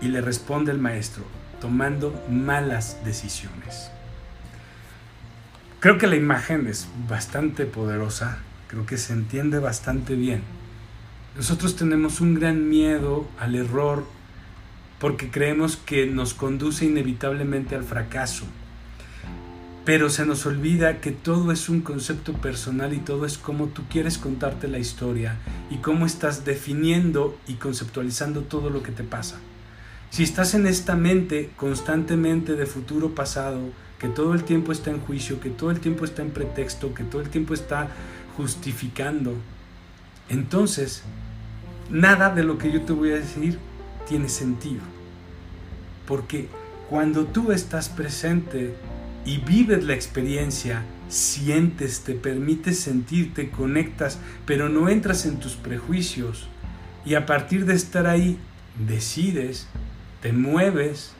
Y 0.00 0.08
le 0.08 0.20
responde 0.20 0.70
el 0.70 0.78
maestro, 0.78 1.24
tomando 1.60 2.24
malas 2.30 3.04
decisiones. 3.04 3.90
Creo 5.80 5.98
que 5.98 6.06
la 6.06 6.16
imagen 6.16 6.68
es 6.68 6.88
bastante 7.08 7.66
poderosa 7.66 8.38
creo 8.74 8.86
que 8.86 8.98
se 8.98 9.12
entiende 9.12 9.60
bastante 9.60 10.16
bien. 10.16 10.42
Nosotros 11.36 11.76
tenemos 11.76 12.20
un 12.20 12.34
gran 12.34 12.68
miedo 12.68 13.28
al 13.38 13.54
error 13.54 14.04
porque 14.98 15.30
creemos 15.30 15.76
que 15.76 16.06
nos 16.06 16.34
conduce 16.34 16.84
inevitablemente 16.84 17.76
al 17.76 17.84
fracaso. 17.84 18.46
Pero 19.84 20.10
se 20.10 20.26
nos 20.26 20.44
olvida 20.46 21.00
que 21.00 21.12
todo 21.12 21.52
es 21.52 21.68
un 21.68 21.82
concepto 21.82 22.32
personal 22.32 22.94
y 22.94 22.98
todo 22.98 23.26
es 23.26 23.38
cómo 23.38 23.66
tú 23.66 23.82
quieres 23.88 24.18
contarte 24.18 24.66
la 24.66 24.78
historia 24.78 25.36
y 25.70 25.76
cómo 25.76 26.04
estás 26.04 26.44
definiendo 26.44 27.38
y 27.46 27.54
conceptualizando 27.54 28.40
todo 28.40 28.70
lo 28.70 28.82
que 28.82 28.90
te 28.90 29.04
pasa. 29.04 29.36
Si 30.10 30.24
estás 30.24 30.54
en 30.54 30.66
esta 30.66 30.96
mente 30.96 31.50
constantemente 31.56 32.54
de 32.56 32.66
futuro 32.66 33.14
pasado, 33.14 33.60
que 34.00 34.08
todo 34.08 34.34
el 34.34 34.42
tiempo 34.42 34.72
está 34.72 34.90
en 34.90 35.00
juicio, 35.00 35.38
que 35.38 35.50
todo 35.50 35.70
el 35.70 35.80
tiempo 35.80 36.04
está 36.04 36.22
en 36.22 36.30
pretexto, 36.30 36.92
que 36.92 37.04
todo 37.04 37.22
el 37.22 37.28
tiempo 37.28 37.54
está 37.54 37.88
justificando, 38.36 39.34
entonces 40.28 41.02
nada 41.90 42.30
de 42.30 42.44
lo 42.44 42.58
que 42.58 42.72
yo 42.72 42.82
te 42.82 42.92
voy 42.92 43.12
a 43.12 43.16
decir 43.16 43.58
tiene 44.08 44.28
sentido. 44.28 44.82
Porque 46.06 46.48
cuando 46.88 47.24
tú 47.26 47.52
estás 47.52 47.88
presente 47.88 48.74
y 49.24 49.38
vives 49.38 49.84
la 49.84 49.94
experiencia, 49.94 50.84
sientes, 51.08 52.00
te 52.00 52.14
permites 52.14 52.80
sentir, 52.80 53.34
te 53.34 53.50
conectas, 53.50 54.18
pero 54.46 54.68
no 54.68 54.88
entras 54.88 55.26
en 55.26 55.38
tus 55.38 55.54
prejuicios. 55.54 56.48
Y 57.04 57.14
a 57.14 57.26
partir 57.26 57.66
de 57.66 57.74
estar 57.74 58.06
ahí, 58.06 58.38
decides, 58.86 59.66
te 60.20 60.32
mueves, 60.32 61.12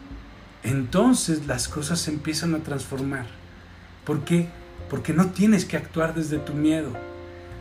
entonces 0.63 1.47
las 1.47 1.69
cosas 1.69 2.01
se 2.01 2.11
empiezan 2.11 2.55
a 2.55 2.59
transformar. 2.59 3.27
¿Por 4.05 4.25
qué? 4.25 4.49
Porque 4.89 5.13
no 5.13 5.31
tienes 5.31 5.65
que 5.65 5.77
actuar 5.77 6.15
desde 6.15 6.39
tu 6.39 6.55
miedo. 6.55 6.91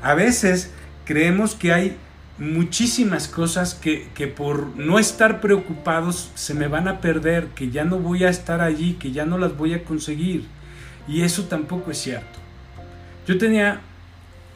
A 0.02 0.14
veces 0.14 0.72
creemos 1.06 1.56
que 1.56 1.74
hay 1.74 1.98
muchísimas 2.38 3.28
cosas 3.28 3.76
que, 3.76 4.08
que, 4.16 4.28
por 4.28 4.76
no 4.76 5.00
estar 5.00 5.40
preocupados 5.40 6.32
se 6.36 6.54
me 6.54 6.68
van 6.68 6.88
a 6.88 7.00
perder, 7.00 7.48
que 7.56 7.70
ya 7.70 7.84
no 7.84 8.00
voy 8.00 8.24
a 8.24 8.30
estar 8.30 8.62
allí, 8.62 8.94
que 8.94 9.12
ya 9.12 9.26
no 9.26 9.38
las 9.38 9.56
voy 9.56 9.74
a 9.74 9.84
conseguir. 9.84 10.46
Y 11.08 11.22
eso 11.22 11.44
tampoco 11.44 11.92
es 11.92 11.98
cierto. 12.00 12.40
Yo 13.28 13.38
tenía 13.38 13.82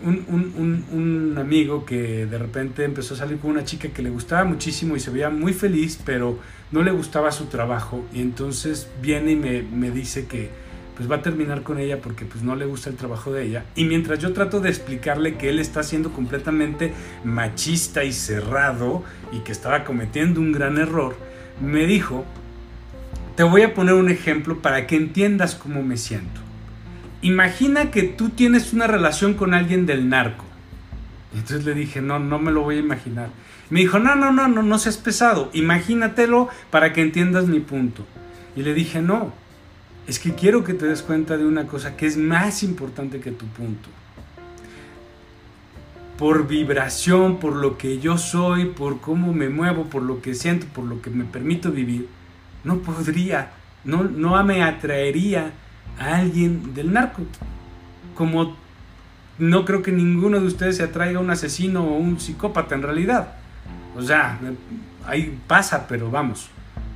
un, 0.04 0.26
un, 0.28 0.86
un, 0.92 1.38
amigo 1.38 1.86
que 1.86 2.26
de 2.26 2.38
repente 2.38 2.84
empezó 2.84 3.14
a 3.14 3.18
salir 3.18 3.40
con 3.40 3.52
una 3.52 3.64
chica 3.64 3.90
que 3.90 4.02
le 4.02 4.10
gustaba 4.10 4.44
muchísimo 4.44 4.96
y 4.96 5.00
se 5.00 5.10
veía 5.10 5.30
muy 5.30 5.54
feliz, 5.54 6.00
pero 6.06 6.40
no 6.72 6.84
le 6.84 6.92
gustaba 6.92 7.32
su 7.32 7.46
trabajo. 7.46 8.06
Y 8.14 8.22
entonces 8.22 8.88
viene 9.02 9.32
y 9.32 9.36
me, 9.36 9.62
me 9.64 9.92
dice 9.92 10.28
que, 10.28 10.50
pues 10.98 11.10
va 11.10 11.18
a 11.18 11.22
terminar 11.22 11.62
con 11.62 11.78
ella 11.78 12.02
porque 12.02 12.26
pues 12.26 12.44
no 12.44 12.56
le 12.56 12.66
gusta 12.66 12.90
el 12.90 12.96
trabajo 12.96 13.32
de 13.32 13.44
ella. 13.44 13.66
Y 13.76 13.86
mientras 13.86 14.18
yo 14.18 14.34
trato 14.34 14.60
de 14.60 14.70
explicarle 14.70 15.36
que 15.36 15.50
él 15.50 15.60
está 15.60 15.84
siendo 15.84 16.12
completamente 16.12 16.92
machista 17.24 18.04
y 18.04 18.12
cerrado 18.12 19.04
y 19.32 19.40
que 19.42 19.52
estaba 19.52 19.84
cometiendo 19.84 20.42
un 20.42 20.52
gran 20.52 20.80
error, 20.80 21.16
me 21.62 21.86
dijo, 21.86 22.26
te 23.36 23.44
voy 23.44 23.62
a 23.62 23.76
poner 23.76 23.94
un 23.94 24.10
ejemplo 24.10 24.60
para 24.60 24.88
que 24.88 24.96
entiendas 24.96 25.54
cómo 25.54 25.84
me 25.84 25.98
siento. 25.98 26.42
Imagina 27.22 27.92
que 27.92 28.02
tú 28.02 28.30
tienes 28.30 28.74
una 28.74 28.88
relación 28.88 29.36
con 29.36 29.54
alguien 29.54 29.86
del 29.86 30.10
narco. 30.10 30.46
entonces 31.32 31.64
le 31.64 31.76
dije, 31.76 32.02
no, 32.02 32.18
no 32.18 32.40
me 32.40 32.52
lo 32.52 32.64
voy 32.64 32.78
a 32.78 32.80
imaginar. 32.80 33.30
Me 33.70 33.82
dijo, 33.82 34.00
no, 34.00 34.16
no, 34.16 34.32
no, 34.32 34.48
no, 34.48 34.64
no 34.64 34.80
seas 34.80 34.98
pesado, 34.98 35.52
imagínatelo 35.54 36.50
para 36.72 36.92
que 36.92 37.02
entiendas 37.02 37.46
mi 37.46 37.60
punto. 37.60 38.04
Y 38.56 38.64
le 38.64 38.74
dije, 38.74 39.02
no, 39.02 39.34
es 40.08 40.20
que 40.20 40.34
quiero 40.36 40.64
que 40.64 40.74
te 40.74 40.86
des 40.86 41.02
cuenta 41.02 41.38
de 41.38 41.46
una 41.46 41.68
cosa 41.68 41.98
que 41.98 42.08
es 42.08 42.18
más 42.18 42.64
importante 42.64 43.20
que 43.20 43.32
tu 43.32 43.46
punto. 43.48 43.90
Por 46.18 46.48
vibración, 46.48 47.40
por 47.40 47.56
lo 47.56 47.78
que 47.78 48.00
yo 48.00 48.18
soy, 48.18 48.66
por 48.66 49.02
cómo 49.02 49.34
me 49.34 49.50
muevo, 49.50 49.84
por 49.84 50.02
lo 50.02 50.22
que 50.22 50.34
siento, 50.34 50.66
por 50.68 50.86
lo 50.86 51.02
que 51.02 51.10
me 51.10 51.26
permito 51.26 51.72
vivir, 51.72 52.08
no 52.64 52.80
podría, 52.80 53.52
no, 53.84 54.04
no 54.04 54.42
me 54.44 54.64
atraería 54.64 55.52
a 56.00 56.16
alguien 56.16 56.74
del 56.74 56.94
narco. 56.94 57.24
Como 58.16 58.56
no 59.38 59.66
creo 59.66 59.84
que 59.84 59.92
ninguno 59.92 60.40
de 60.40 60.48
ustedes 60.48 60.78
se 60.78 60.84
atraiga 60.84 61.20
a 61.20 61.22
un 61.22 61.30
asesino 61.30 61.84
o 61.84 61.98
un 61.98 62.20
psicópata 62.20 62.76
en 62.76 62.82
realidad. 62.82 63.34
O 63.96 64.02
sea, 64.02 64.40
ahí 65.06 65.38
pasa, 65.48 65.88
pero 65.88 66.10
vamos, 66.10 66.50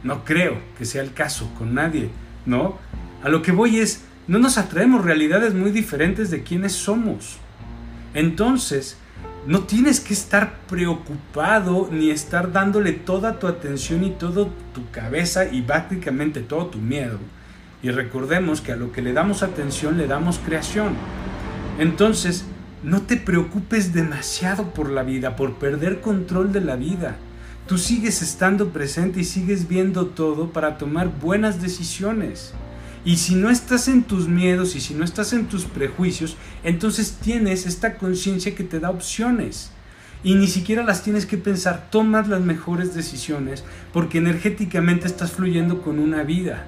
no 0.04 0.24
creo 0.24 0.58
que 0.78 0.86
sea 0.86 1.02
el 1.04 1.14
caso 1.14 1.52
con 1.58 1.74
nadie, 1.74 2.10
¿no? 2.46 2.78
A 3.24 3.30
lo 3.30 3.42
que 3.42 3.52
voy 3.52 3.78
es, 3.78 4.04
no 4.28 4.40
nos 4.40 4.58
atraemos 4.58 5.04
realidades 5.04 5.54
muy 5.54 5.72
diferentes 5.72 6.32
de 6.32 6.44
quienes 6.44 6.74
somos. 6.74 7.38
Entonces, 8.14 8.98
no 9.46 9.62
tienes 9.62 10.00
que 10.00 10.14
estar 10.14 10.60
preocupado 10.68 11.90
ni 11.92 12.12
estar 12.12 12.52
dándole 12.52 12.94
toda 12.94 13.40
tu 13.40 13.48
atención 13.48 14.04
y 14.04 14.12
toda 14.12 14.48
tu 14.74 14.90
cabeza 14.92 15.46
y 15.52 15.62
prácticamente 15.62 16.42
todo 16.42 16.68
tu 16.68 16.80
miedo. 16.80 17.20
Y 17.84 17.90
recordemos 17.90 18.62
que 18.62 18.72
a 18.72 18.76
lo 18.76 18.92
que 18.92 19.02
le 19.02 19.14
damos 19.14 19.42
atención 19.42 19.98
le 19.98 20.08
damos 20.08 20.40
creación. 20.40 20.94
Entonces, 21.80 22.46
no 22.84 23.04
te 23.04 23.18
preocupes 23.18 23.94
demasiado 23.94 24.74
por 24.74 24.90
la 24.90 25.04
vida, 25.04 25.36
por 25.36 25.56
perder 25.56 26.02
control 26.02 26.52
de 26.52 26.62
la 26.62 26.76
vida. 26.76 27.18
Tú 27.68 27.78
sigues 27.78 28.22
estando 28.22 28.70
presente 28.70 29.22
y 29.22 29.24
sigues 29.24 29.68
viendo 29.68 30.08
todo 30.08 30.52
para 30.52 30.78
tomar 30.78 31.10
buenas 31.20 31.62
decisiones. 31.62 32.54
Y 33.04 33.18
si 33.18 33.36
no 33.36 33.50
estás 33.50 33.88
en 33.88 34.04
tus 34.04 34.28
miedos 34.28 34.76
y 34.76 34.82
si 34.82 34.94
no 34.94 35.04
estás 35.04 35.34
en 35.34 35.48
tus 35.48 35.66
prejuicios, 35.66 36.38
entonces 36.64 37.18
tienes 37.22 37.66
esta 37.66 37.96
conciencia 37.96 38.54
que 38.54 38.64
te 38.64 38.80
da 38.80 38.92
opciones. 38.92 39.72
Y 40.24 40.36
ni 40.36 40.48
siquiera 40.48 40.84
las 40.84 41.04
tienes 41.04 41.26
que 41.26 41.38
pensar, 41.38 41.90
tomas 41.90 42.28
las 42.28 42.42
mejores 42.42 42.94
decisiones 42.94 43.64
porque 43.92 44.20
energéticamente 44.20 45.08
estás 45.08 45.32
fluyendo 45.32 45.82
con 45.82 45.98
una 45.98 46.24
vida. 46.24 46.66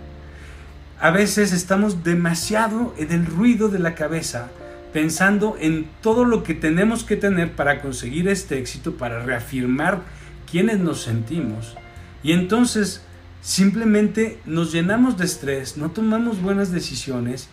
A 0.99 1.11
veces 1.11 1.53
estamos 1.53 2.03
demasiado 2.03 2.95
en 2.97 3.11
el 3.11 3.25
ruido 3.27 3.69
de 3.69 3.77
la 3.77 3.93
cabeza, 3.93 4.49
pensando 4.91 5.55
en 5.59 5.87
todo 6.01 6.25
lo 6.25 6.43
que 6.43 6.55
tenemos 6.55 7.03
que 7.03 7.15
tener 7.15 7.51
para 7.51 7.81
conseguir 7.81 8.27
este 8.27 8.57
éxito, 8.57 8.95
para 8.95 9.23
reafirmar 9.23 10.01
quiénes 10.49 10.79
nos 10.79 11.03
sentimos. 11.03 11.75
Y 12.23 12.31
entonces 12.31 13.01
simplemente 13.43 14.39
nos 14.45 14.71
llenamos 14.71 15.17
de 15.17 15.25
estrés, 15.25 15.77
no 15.77 15.91
tomamos 15.91 16.41
buenas 16.41 16.71
decisiones 16.71 17.49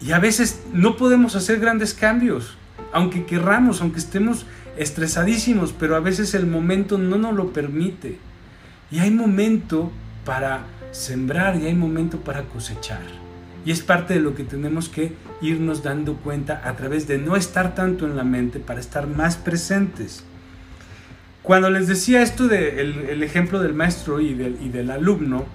y 0.00 0.10
a 0.12 0.18
veces 0.18 0.60
no 0.72 0.96
podemos 0.96 1.36
hacer 1.36 1.60
grandes 1.60 1.94
cambios, 1.94 2.58
aunque 2.92 3.24
querramos, 3.24 3.80
aunque 3.80 4.00
estemos 4.00 4.44
estresadísimos, 4.76 5.72
pero 5.72 5.94
a 5.94 6.00
veces 6.00 6.34
el 6.34 6.46
momento 6.46 6.98
no 6.98 7.16
nos 7.16 7.34
lo 7.34 7.52
permite. 7.52 8.18
Y 8.90 8.98
hay 8.98 9.12
momento 9.12 9.92
para 10.24 10.64
sembrar 10.90 11.56
y 11.56 11.66
hay 11.66 11.74
momento 11.74 12.18
para 12.20 12.42
cosechar. 12.44 13.02
Y 13.64 13.70
es 13.70 13.82
parte 13.82 14.14
de 14.14 14.20
lo 14.20 14.34
que 14.34 14.42
tenemos 14.42 14.88
que 14.88 15.12
irnos 15.42 15.82
dando 15.82 16.16
cuenta 16.16 16.62
a 16.64 16.74
través 16.76 17.06
de 17.06 17.18
no 17.18 17.36
estar 17.36 17.74
tanto 17.74 18.06
en 18.06 18.16
la 18.16 18.24
mente 18.24 18.58
para 18.58 18.80
estar 18.80 19.06
más 19.06 19.36
presentes. 19.36 20.24
Cuando 21.42 21.70
les 21.70 21.88
decía 21.88 22.22
esto 22.22 22.48
del 22.48 23.08
el 23.08 23.22
ejemplo 23.22 23.60
del 23.60 23.72
maestro 23.72 24.20
y 24.20 24.34
del, 24.34 24.58
y 24.60 24.68
del 24.68 24.90
alumno, 24.90 25.46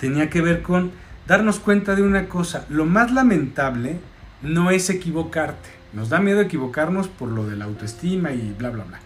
tenía 0.00 0.28
que 0.28 0.40
ver 0.42 0.62
con 0.62 0.90
darnos 1.26 1.60
cuenta 1.60 1.94
de 1.94 2.02
una 2.02 2.28
cosa. 2.28 2.66
Lo 2.68 2.84
más 2.84 3.12
lamentable 3.12 4.00
no 4.42 4.70
es 4.70 4.90
equivocarte. 4.90 5.68
Nos 5.92 6.08
da 6.08 6.18
miedo 6.20 6.40
equivocarnos 6.40 7.08
por 7.08 7.28
lo 7.28 7.46
de 7.46 7.56
la 7.56 7.66
autoestima 7.66 8.32
y 8.32 8.54
bla, 8.58 8.70
bla, 8.70 8.84
bla. 8.84 8.98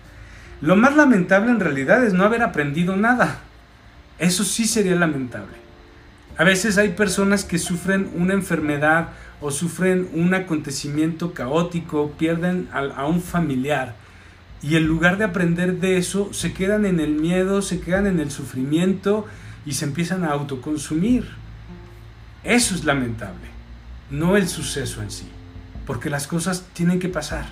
Lo 0.61 0.77
más 0.77 0.97
lamentable 0.97 1.51
en 1.51 1.61
realidad 1.61 2.05
es 2.05 2.15
no 2.15 2.25
haber 2.25 2.43
aprendido 2.43 2.97
nada. 2.97 3.41
Eso 4.19 4.45
sí 4.45 4.67
sería 4.67 4.95
lamentable. 4.95 5.61
A 6.39 6.45
veces 6.45 6.79
hay 6.79 6.91
personas 6.91 7.45
que 7.45 7.59
sufren 7.59 8.11
una 8.15 8.33
enfermedad 8.33 9.09
o 9.41 9.51
sufren 9.51 10.09
un 10.15 10.33
acontecimiento 10.33 11.35
caótico, 11.35 12.13
pierden 12.13 12.69
a 12.73 13.07
un 13.07 13.21
familiar 13.21 13.95
y 14.63 14.77
en 14.77 14.87
lugar 14.87 15.19
de 15.19 15.25
aprender 15.25 15.81
de 15.81 15.97
eso, 15.97 16.33
se 16.33 16.53
quedan 16.53 16.87
en 16.87 17.01
el 17.01 17.15
miedo, 17.15 17.63
se 17.63 17.81
quedan 17.81 18.07
en 18.07 18.21
el 18.21 18.31
sufrimiento 18.31 19.27
y 19.67 19.73
se 19.73 19.85
empiezan 19.85 20.23
a 20.23 20.31
autoconsumir. 20.31 21.29
Eso 22.45 22.75
es 22.75 22.85
lamentable, 22.85 23.49
no 24.11 24.37
el 24.37 24.49
suceso 24.49 25.03
en 25.03 25.11
sí, 25.11 25.29
porque 25.85 26.11
las 26.11 26.29
cosas 26.29 26.67
tienen 26.73 27.01
que 27.01 27.09
pasar. 27.09 27.47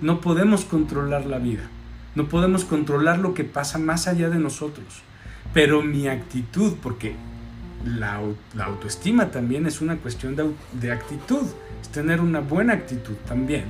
No 0.00 0.20
podemos 0.20 0.64
controlar 0.64 1.26
la 1.26 1.38
vida, 1.38 1.64
no 2.14 2.28
podemos 2.28 2.64
controlar 2.64 3.18
lo 3.18 3.34
que 3.34 3.44
pasa 3.44 3.78
más 3.78 4.06
allá 4.06 4.30
de 4.30 4.38
nosotros, 4.38 5.02
pero 5.52 5.82
mi 5.82 6.06
actitud, 6.06 6.74
porque 6.80 7.16
la, 7.84 8.20
autoestima 8.60 9.30
también 9.30 9.66
es 9.66 9.80
una 9.80 9.96
cuestión 9.96 10.36
de, 10.36 10.50
de 10.80 10.92
actitud, 10.92 11.46
es 11.82 11.88
tener 11.88 12.20
una 12.20 12.40
buena 12.40 12.74
actitud 12.74 13.14
también 13.26 13.64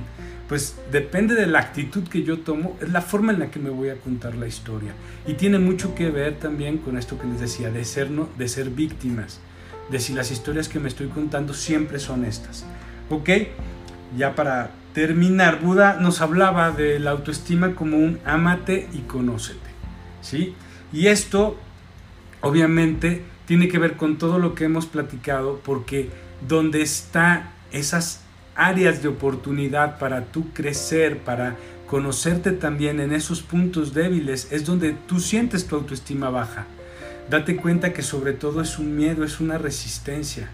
pues 0.47 0.75
depende 0.91 1.33
de 1.33 1.47
la 1.47 1.59
actitud 1.59 2.07
que 2.07 2.23
yo 2.23 2.39
tomo, 2.39 2.77
es 2.81 2.89
la 2.89 3.01
forma 3.01 3.33
en 3.33 3.39
la 3.39 3.49
que 3.49 3.59
me 3.59 3.69
voy 3.69 3.89
a 3.89 3.95
contar 3.95 4.35
la 4.35 4.47
historia. 4.47 4.93
Y 5.25 5.33
tiene 5.33 5.57
mucho 5.57 5.95
que 5.95 6.11
ver 6.11 6.37
también 6.37 6.77
con 6.77 6.97
esto 6.97 7.17
que 7.17 7.27
les 7.27 7.39
decía, 7.39 7.71
de 7.71 7.83
ser, 7.83 8.11
no, 8.11 8.29
de 8.37 8.47
ser 8.47 8.69
víctimas, 8.69 9.39
de 9.89 9.99
si 9.99 10.13
las 10.13 10.31
historias 10.31 10.69
que 10.69 10.79
me 10.79 10.87
estoy 10.87 11.07
contando 11.07 11.53
siempre 11.53 11.99
son 11.99 12.25
estas. 12.25 12.65
¿Ok? 13.09 13.29
Ya 14.15 14.35
para 14.35 14.71
terminar, 14.93 15.61
Buda 15.61 15.97
nos 15.99 16.21
hablaba 16.21 16.71
de 16.71 16.99
la 16.99 17.11
autoestima 17.11 17.73
como 17.73 17.97
un 17.97 18.19
amate 18.23 18.87
y 18.93 18.99
conócete. 18.99 19.59
¿Sí? 20.21 20.55
Y 20.93 21.07
esto, 21.07 21.57
obviamente, 22.41 23.23
tiene 23.47 23.67
que 23.67 23.79
ver 23.79 23.97
con 23.97 24.17
todo 24.17 24.37
lo 24.37 24.53
que 24.53 24.65
hemos 24.65 24.85
platicado, 24.85 25.59
porque 25.63 26.09
donde 26.47 26.81
está 26.83 27.51
esas 27.71 28.24
áreas 28.55 29.03
de 29.03 29.09
oportunidad 29.09 29.99
para 29.99 30.25
tú 30.25 30.51
crecer, 30.53 31.19
para 31.19 31.55
conocerte 31.87 32.51
también 32.51 32.99
en 32.99 33.13
esos 33.13 33.41
puntos 33.41 33.93
débiles, 33.93 34.51
es 34.51 34.65
donde 34.65 34.93
tú 35.07 35.19
sientes 35.19 35.67
tu 35.67 35.75
autoestima 35.75 36.29
baja. 36.29 36.65
Date 37.29 37.55
cuenta 37.55 37.93
que 37.93 38.01
sobre 38.01 38.33
todo 38.33 38.61
es 38.61 38.79
un 38.79 38.95
miedo, 38.95 39.23
es 39.23 39.39
una 39.39 39.57
resistencia. 39.57 40.49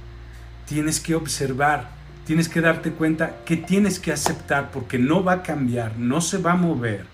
Tienes 0.66 1.00
que 1.00 1.16
observar, 1.16 1.90
tienes 2.26 2.50
que 2.50 2.62
darte 2.62 2.92
cuenta 2.92 3.38
que 3.46 3.58
tienes 3.58 4.00
que 4.00 4.12
aceptar 4.12 4.72
porque 4.72 4.98
no 4.98 5.24
va 5.24 5.34
a 5.34 5.44
cambiar, 5.44 5.98
no 5.98 6.22
se 6.22 6.38
va 6.38 6.54
a 6.54 6.58
mover. 6.58 7.06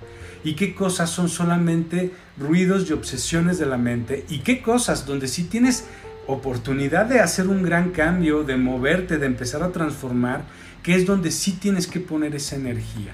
Y 0.43 0.53
qué 0.53 0.75
cosas 0.75 1.09
son 1.09 1.27
solamente 1.27 2.11
ruidos 2.37 2.89
y 2.89 2.93
obsesiones 2.93 3.57
de 3.57 3.65
la 3.65 3.77
mente 3.77 4.25
y 4.29 4.39
qué 4.39 4.61
cosas 4.61 5.05
donde 5.05 5.27
sí 5.27 5.43
tienes 5.43 5.85
oportunidad 6.27 7.05
de 7.05 7.19
hacer 7.19 7.47
un 7.47 7.63
gran 7.63 7.91
cambio, 7.91 8.43
de 8.43 8.57
moverte, 8.57 9.17
de 9.17 9.25
empezar 9.25 9.63
a 9.63 9.71
transformar, 9.71 10.43
que 10.87 10.95
es 10.95 11.05
donde 11.05 11.31
sí 11.31 11.51
tienes 11.51 11.85
que 11.85 11.99
poner 11.99 12.33
esa 12.33 12.55
energía. 12.55 13.13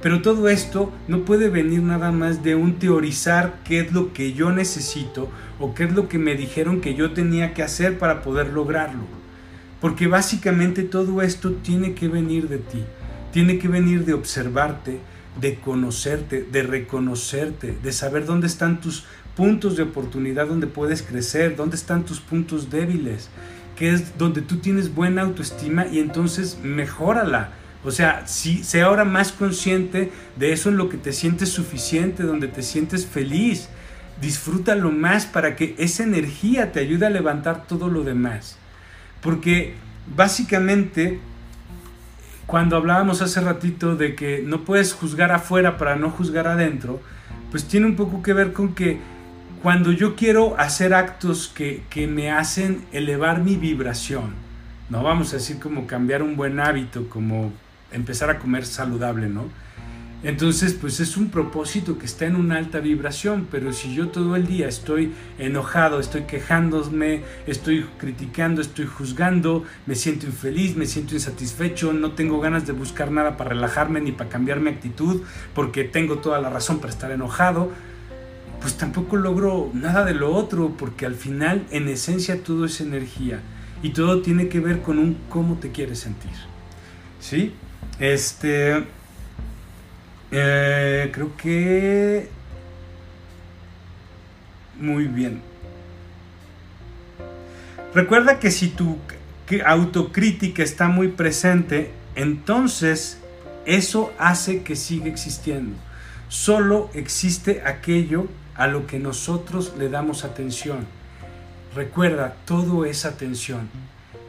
Pero 0.00 0.22
todo 0.22 0.48
esto 0.48 0.90
no 1.06 1.26
puede 1.26 1.50
venir 1.50 1.82
nada 1.82 2.12
más 2.12 2.42
de 2.42 2.54
un 2.54 2.78
teorizar 2.78 3.60
qué 3.62 3.80
es 3.80 3.92
lo 3.92 4.14
que 4.14 4.32
yo 4.32 4.50
necesito 4.50 5.28
o 5.58 5.74
qué 5.74 5.84
es 5.84 5.92
lo 5.92 6.08
que 6.08 6.16
me 6.16 6.34
dijeron 6.34 6.80
que 6.80 6.94
yo 6.94 7.12
tenía 7.12 7.52
que 7.52 7.62
hacer 7.62 7.98
para 7.98 8.22
poder 8.22 8.54
lograrlo. 8.54 9.02
Porque 9.82 10.06
básicamente 10.06 10.82
todo 10.82 11.20
esto 11.20 11.52
tiene 11.52 11.92
que 11.92 12.08
venir 12.08 12.48
de 12.48 12.56
ti, 12.56 12.82
tiene 13.34 13.58
que 13.58 13.68
venir 13.68 14.06
de 14.06 14.14
observarte, 14.14 14.98
de 15.38 15.56
conocerte, 15.56 16.42
de 16.50 16.62
reconocerte, 16.62 17.76
de 17.82 17.92
saber 17.92 18.24
dónde 18.24 18.46
están 18.46 18.80
tus 18.80 19.04
puntos 19.36 19.76
de 19.76 19.82
oportunidad 19.82 20.46
donde 20.46 20.68
puedes 20.68 21.02
crecer, 21.02 21.54
dónde 21.54 21.76
están 21.76 22.06
tus 22.06 22.18
puntos 22.18 22.70
débiles, 22.70 23.28
que 23.80 23.92
es 23.92 24.16
donde 24.16 24.42
tú 24.42 24.58
tienes 24.58 24.94
buena 24.94 25.22
autoestima 25.22 25.88
y 25.88 25.98
entonces 25.98 26.58
mejórala 26.62 27.50
o 27.82 27.90
sea, 27.90 28.26
si, 28.26 28.62
sea 28.62 28.86
ahora 28.86 29.04
más 29.04 29.32
consciente 29.32 30.12
de 30.36 30.52
eso 30.52 30.68
en 30.68 30.76
lo 30.76 30.88
que 30.88 30.98
te 30.98 31.12
sientes 31.12 31.48
suficiente, 31.48 32.24
donde 32.24 32.48
te 32.48 32.62
sientes 32.62 33.06
feliz. 33.06 33.68
Disfrútalo 34.20 34.90
más 34.90 35.24
para 35.24 35.56
que 35.56 35.74
esa 35.78 36.02
energía 36.02 36.72
te 36.72 36.80
ayude 36.80 37.06
a 37.06 37.10
levantar 37.10 37.66
todo 37.66 37.88
lo 37.88 38.04
demás. 38.04 38.58
Porque 39.22 39.74
básicamente, 40.14 41.20
cuando 42.44 42.76
hablábamos 42.76 43.22
hace 43.22 43.40
ratito 43.40 43.96
de 43.96 44.14
que 44.14 44.42
no 44.44 44.64
puedes 44.64 44.92
juzgar 44.92 45.32
afuera 45.32 45.78
para 45.78 45.96
no 45.96 46.10
juzgar 46.10 46.48
adentro, 46.48 47.00
pues 47.50 47.64
tiene 47.64 47.86
un 47.86 47.96
poco 47.96 48.22
que 48.22 48.34
ver 48.34 48.52
con 48.52 48.74
que 48.74 49.00
cuando 49.62 49.92
yo 49.92 50.16
quiero 50.16 50.58
hacer 50.58 50.94
actos 50.94 51.48
que, 51.54 51.82
que 51.90 52.06
me 52.06 52.30
hacen 52.30 52.84
elevar 52.92 53.42
mi 53.42 53.56
vibración, 53.56 54.34
no 54.88 55.02
vamos 55.02 55.32
a 55.32 55.36
decir 55.36 55.58
como 55.58 55.86
cambiar 55.86 56.22
un 56.22 56.36
buen 56.36 56.60
hábito, 56.60 57.08
como 57.08 57.52
empezar 57.92 58.30
a 58.30 58.38
comer 58.38 58.64
saludable, 58.64 59.28
¿no? 59.28 59.46
Entonces, 60.22 60.74
pues 60.74 61.00
es 61.00 61.16
un 61.16 61.30
propósito 61.30 61.96
que 61.96 62.04
está 62.04 62.26
en 62.26 62.36
una 62.36 62.58
alta 62.58 62.80
vibración, 62.80 63.48
pero 63.50 63.72
si 63.72 63.94
yo 63.94 64.08
todo 64.08 64.36
el 64.36 64.46
día 64.46 64.68
estoy 64.68 65.12
enojado, 65.38 65.98
estoy 65.98 66.24
quejándome, 66.24 67.22
estoy 67.46 67.86
criticando, 67.96 68.60
estoy 68.60 68.84
juzgando, 68.84 69.64
me 69.86 69.94
siento 69.94 70.26
infeliz, 70.26 70.76
me 70.76 70.84
siento 70.84 71.14
insatisfecho, 71.14 71.94
no 71.94 72.12
tengo 72.12 72.38
ganas 72.38 72.66
de 72.66 72.74
buscar 72.74 73.10
nada 73.10 73.38
para 73.38 73.50
relajarme 73.50 74.02
ni 74.02 74.12
para 74.12 74.28
cambiar 74.28 74.60
mi 74.60 74.68
actitud, 74.68 75.22
porque 75.54 75.84
tengo 75.84 76.18
toda 76.18 76.38
la 76.38 76.50
razón 76.50 76.80
para 76.80 76.92
estar 76.92 77.10
enojado, 77.10 77.70
pues 78.60 78.76
tampoco 78.76 79.16
logro 79.16 79.70
nada 79.72 80.04
de 80.04 80.14
lo 80.14 80.34
otro, 80.34 80.74
porque 80.76 81.06
al 81.06 81.14
final, 81.14 81.66
en 81.70 81.88
esencia, 81.88 82.42
todo 82.42 82.66
es 82.66 82.80
energía 82.80 83.40
y 83.82 83.90
todo 83.90 84.20
tiene 84.20 84.48
que 84.48 84.60
ver 84.60 84.82
con 84.82 84.98
un 84.98 85.16
cómo 85.28 85.56
te 85.56 85.70
quieres 85.70 86.00
sentir. 86.00 86.32
¿Sí? 87.20 87.54
Este. 87.98 88.84
Eh, 90.30 91.10
creo 91.12 91.36
que. 91.36 92.28
Muy 94.78 95.04
bien. 95.06 95.42
Recuerda 97.94 98.38
que 98.38 98.50
si 98.50 98.68
tu 98.68 98.98
autocrítica 99.66 100.62
está 100.62 100.88
muy 100.88 101.08
presente, 101.08 101.90
entonces 102.14 103.18
eso 103.66 104.12
hace 104.18 104.62
que 104.62 104.76
siga 104.76 105.06
existiendo. 105.06 105.76
Solo 106.28 106.88
existe 106.94 107.62
aquello 107.66 108.28
a 108.60 108.68
lo 108.68 108.86
que 108.86 109.00
nosotros 109.00 109.74
le 109.76 109.88
damos 109.88 110.24
atención. 110.24 110.86
Recuerda, 111.74 112.36
todo 112.44 112.84
es 112.84 113.04
atención 113.04 113.68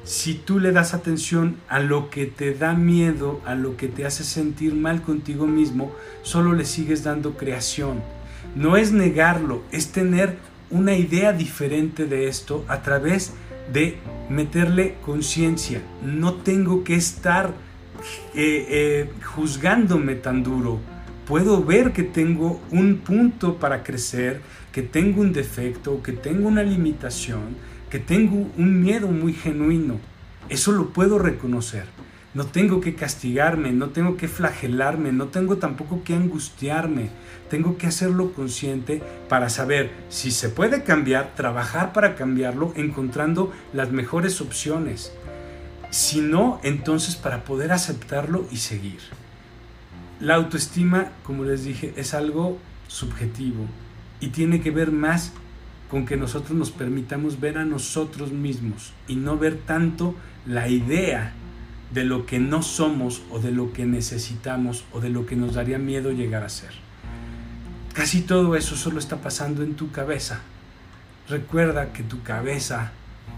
si 0.03 0.33
tú 0.33 0.59
le 0.59 0.71
das 0.71 0.93
atención 0.93 1.57
a 1.67 1.79
lo 1.79 2.09
que 2.09 2.25
te 2.25 2.53
da 2.53 2.73
miedo, 2.73 3.39
a 3.45 3.55
lo 3.55 3.77
que 3.77 3.87
te 3.87 4.05
hace 4.05 4.23
sentir 4.23 4.73
mal 4.73 5.01
contigo 5.01 5.45
mismo, 5.45 5.91
solo 6.23 6.53
le 6.53 6.65
sigues 6.65 7.03
dando 7.03 7.37
creación. 7.37 8.01
No 8.55 8.77
es 8.77 8.91
negarlo, 8.91 9.61
es 9.71 9.91
tener 9.91 10.37
una 10.71 10.95
idea 10.95 11.33
diferente 11.33 12.05
de 12.05 12.27
esto 12.27 12.65
a 12.67 12.81
través 12.81 13.33
de 13.71 13.97
meterle 14.29 14.95
conciencia. 15.05 15.81
No 16.03 16.33
tengo 16.33 16.83
que 16.83 16.95
estar 16.95 17.53
eh, 18.33 18.65
eh, 18.69 19.11
juzgándome 19.23 20.15
tan 20.15 20.41
duro. 20.41 20.79
Puedo 21.25 21.63
ver 21.63 21.93
que 21.93 22.03
tengo 22.03 22.61
un 22.71 22.97
punto 22.97 23.57
para 23.57 23.83
crecer, 23.83 24.41
que 24.71 24.81
tengo 24.81 25.21
un 25.21 25.33
defecto, 25.33 26.01
que 26.01 26.11
tengo 26.11 26.47
una 26.47 26.63
limitación 26.63 27.55
que 27.91 27.99
tengo 27.99 28.49
un 28.57 28.81
miedo 28.81 29.09
muy 29.09 29.33
genuino. 29.33 29.99
Eso 30.47 30.71
lo 30.71 30.91
puedo 30.91 31.19
reconocer. 31.19 31.83
No 32.33 32.45
tengo 32.45 32.79
que 32.79 32.95
castigarme, 32.95 33.73
no 33.73 33.89
tengo 33.89 34.15
que 34.15 34.29
flagelarme, 34.29 35.11
no 35.11 35.27
tengo 35.27 35.57
tampoco 35.57 36.01
que 36.05 36.15
angustiarme. 36.15 37.09
Tengo 37.49 37.77
que 37.77 37.87
hacerlo 37.87 38.31
consciente 38.31 39.03
para 39.27 39.49
saber 39.49 39.91
si 40.07 40.31
se 40.31 40.47
puede 40.47 40.83
cambiar, 40.83 41.35
trabajar 41.35 41.91
para 41.91 42.15
cambiarlo, 42.15 42.71
encontrando 42.77 43.51
las 43.73 43.91
mejores 43.91 44.39
opciones. 44.39 45.11
Si 45.89 46.21
no, 46.21 46.61
entonces 46.63 47.17
para 47.17 47.43
poder 47.43 47.73
aceptarlo 47.73 48.45
y 48.49 48.57
seguir. 48.57 49.01
La 50.21 50.35
autoestima, 50.35 51.13
como 51.23 51.45
les 51.45 51.63
dije, 51.63 51.95
es 51.97 52.13
algo 52.13 52.59
subjetivo 52.87 53.65
y 54.19 54.27
tiene 54.27 54.61
que 54.61 54.69
ver 54.69 54.91
más 54.91 55.33
con 55.89 56.05
que 56.05 56.15
nosotros 56.15 56.51
nos 56.51 56.69
permitamos 56.69 57.39
ver 57.39 57.57
a 57.57 57.65
nosotros 57.65 58.31
mismos 58.31 58.93
y 59.07 59.15
no 59.15 59.39
ver 59.39 59.57
tanto 59.57 60.13
la 60.45 60.69
idea 60.69 61.33
de 61.91 62.03
lo 62.03 62.27
que 62.27 62.37
no 62.37 62.61
somos 62.61 63.23
o 63.31 63.39
de 63.39 63.51
lo 63.51 63.73
que 63.73 63.87
necesitamos 63.87 64.85
o 64.93 64.99
de 64.99 65.09
lo 65.09 65.25
que 65.25 65.35
nos 65.35 65.55
daría 65.55 65.79
miedo 65.79 66.11
llegar 66.11 66.43
a 66.43 66.49
ser. 66.49 66.73
Casi 67.93 68.21
todo 68.21 68.55
eso 68.55 68.75
solo 68.75 68.99
está 68.99 69.21
pasando 69.21 69.63
en 69.63 69.73
tu 69.73 69.89
cabeza. 69.89 70.41
Recuerda 71.29 71.93
que 71.93 72.03
tu 72.03 72.21
cabeza 72.21 72.91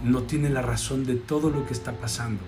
no 0.04 0.24
tiene 0.24 0.50
la 0.50 0.62
razón 0.62 1.06
de 1.06 1.16
todo 1.16 1.50
lo 1.50 1.66
que 1.66 1.72
está 1.72 1.94
pasando. 1.94 2.42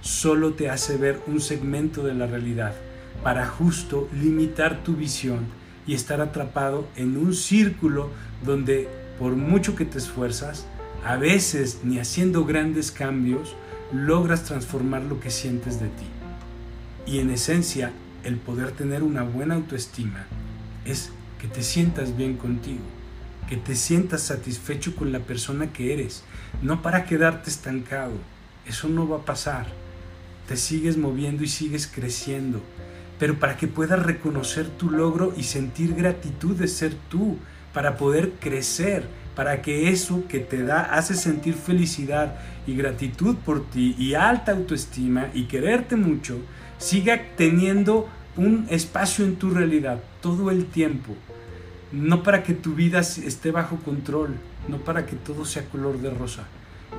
Solo 0.00 0.54
te 0.54 0.70
hace 0.70 0.96
ver 0.96 1.22
un 1.28 1.40
segmento 1.40 2.02
de 2.02 2.14
la 2.14 2.26
realidad 2.26 2.74
para 3.22 3.46
justo 3.46 4.08
limitar 4.12 4.82
tu 4.82 4.94
visión 4.94 5.46
y 5.86 5.94
estar 5.94 6.20
atrapado 6.20 6.86
en 6.96 7.16
un 7.16 7.34
círculo 7.34 8.10
donde 8.44 8.88
por 9.18 9.34
mucho 9.36 9.74
que 9.74 9.84
te 9.84 9.98
esfuerzas, 9.98 10.66
a 11.04 11.16
veces 11.16 11.80
ni 11.84 11.98
haciendo 11.98 12.44
grandes 12.44 12.90
cambios, 12.90 13.54
logras 13.92 14.44
transformar 14.44 15.02
lo 15.02 15.20
que 15.20 15.30
sientes 15.30 15.80
de 15.80 15.88
ti. 15.88 16.06
Y 17.06 17.20
en 17.20 17.30
esencia, 17.30 17.92
el 18.24 18.36
poder 18.36 18.72
tener 18.72 19.02
una 19.02 19.22
buena 19.22 19.54
autoestima 19.54 20.26
es 20.84 21.10
que 21.40 21.46
te 21.46 21.62
sientas 21.62 22.16
bien 22.16 22.36
contigo, 22.36 22.82
que 23.48 23.56
te 23.56 23.76
sientas 23.76 24.22
satisfecho 24.22 24.96
con 24.96 25.12
la 25.12 25.20
persona 25.20 25.72
que 25.72 25.92
eres, 25.92 26.24
no 26.62 26.82
para 26.82 27.04
quedarte 27.04 27.50
estancado. 27.50 28.14
Eso 28.66 28.88
no 28.88 29.08
va 29.08 29.18
a 29.18 29.24
pasar. 29.24 29.66
Te 30.48 30.56
sigues 30.56 30.96
moviendo 30.96 31.44
y 31.44 31.48
sigues 31.48 31.86
creciendo, 31.86 32.62
pero 33.18 33.38
para 33.38 33.56
que 33.56 33.68
puedas 33.68 34.02
reconocer 34.02 34.68
tu 34.68 34.90
logro 34.90 35.32
y 35.36 35.44
sentir 35.44 35.94
gratitud 35.94 36.56
de 36.56 36.68
ser 36.68 36.94
tú, 37.08 37.38
para 37.72 37.98
poder 37.98 38.32
crecer, 38.40 39.06
para 39.34 39.60
que 39.60 39.90
eso 39.90 40.24
que 40.28 40.40
te 40.40 40.62
da 40.62 40.80
hace 40.80 41.14
sentir 41.14 41.52
felicidad 41.52 42.36
y 42.66 42.74
gratitud 42.74 43.36
por 43.36 43.68
ti 43.68 43.94
y 43.98 44.14
alta 44.14 44.52
autoestima 44.52 45.28
y 45.34 45.44
quererte 45.44 45.94
mucho, 45.94 46.38
siga 46.78 47.20
teniendo 47.36 48.08
un 48.36 48.66
espacio 48.70 49.26
en 49.26 49.36
tu 49.36 49.50
realidad 49.50 50.00
todo 50.22 50.50
el 50.50 50.64
tiempo. 50.64 51.14
No 51.92 52.22
para 52.22 52.42
que 52.42 52.54
tu 52.54 52.74
vida 52.74 53.00
esté 53.00 53.50
bajo 53.50 53.76
control, 53.76 54.36
no 54.68 54.78
para 54.78 55.04
que 55.04 55.16
todo 55.16 55.44
sea 55.44 55.66
color 55.66 55.98
de 55.98 56.10
rosa, 56.10 56.44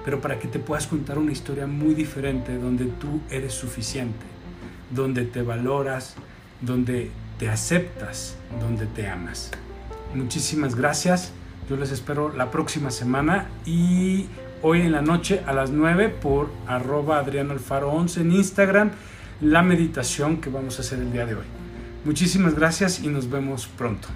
pero 0.05 0.21
para 0.21 0.37
que 0.37 0.47
te 0.47 0.59
puedas 0.59 0.85
contar 0.85 1.17
una 1.17 1.31
historia 1.31 1.65
muy 1.65 1.95
diferente 1.95 2.55
donde 2.57 2.85
tú 2.85 3.21
eres 3.31 3.53
suficiente, 3.53 4.25
donde 4.91 5.25
te 5.25 5.41
valoras, 5.41 6.15
donde 6.61 7.11
te 7.37 7.49
aceptas, 7.49 8.35
donde 8.59 8.85
te 8.85 9.07
amas. 9.07 9.51
Muchísimas 10.13 10.75
gracias. 10.75 11.31
Yo 11.69 11.75
les 11.75 11.91
espero 11.91 12.31
la 12.33 12.49
próxima 12.49 12.91
semana 12.91 13.47
y 13.65 14.27
hoy 14.61 14.81
en 14.81 14.91
la 14.91 15.01
noche 15.01 15.41
a 15.45 15.53
las 15.53 15.69
9 15.69 16.09
por 16.09 16.49
arroba 16.65 17.19
Adriano 17.19 17.51
Alfaro 17.51 17.91
11 17.91 18.21
en 18.21 18.31
Instagram 18.31 18.91
la 19.41 19.61
meditación 19.61 20.41
que 20.41 20.49
vamos 20.49 20.79
a 20.79 20.81
hacer 20.81 20.99
el 20.99 21.11
día 21.11 21.25
de 21.25 21.35
hoy. 21.35 21.45
Muchísimas 22.05 22.55
gracias 22.55 23.03
y 23.03 23.07
nos 23.07 23.29
vemos 23.29 23.67
pronto. 23.67 24.07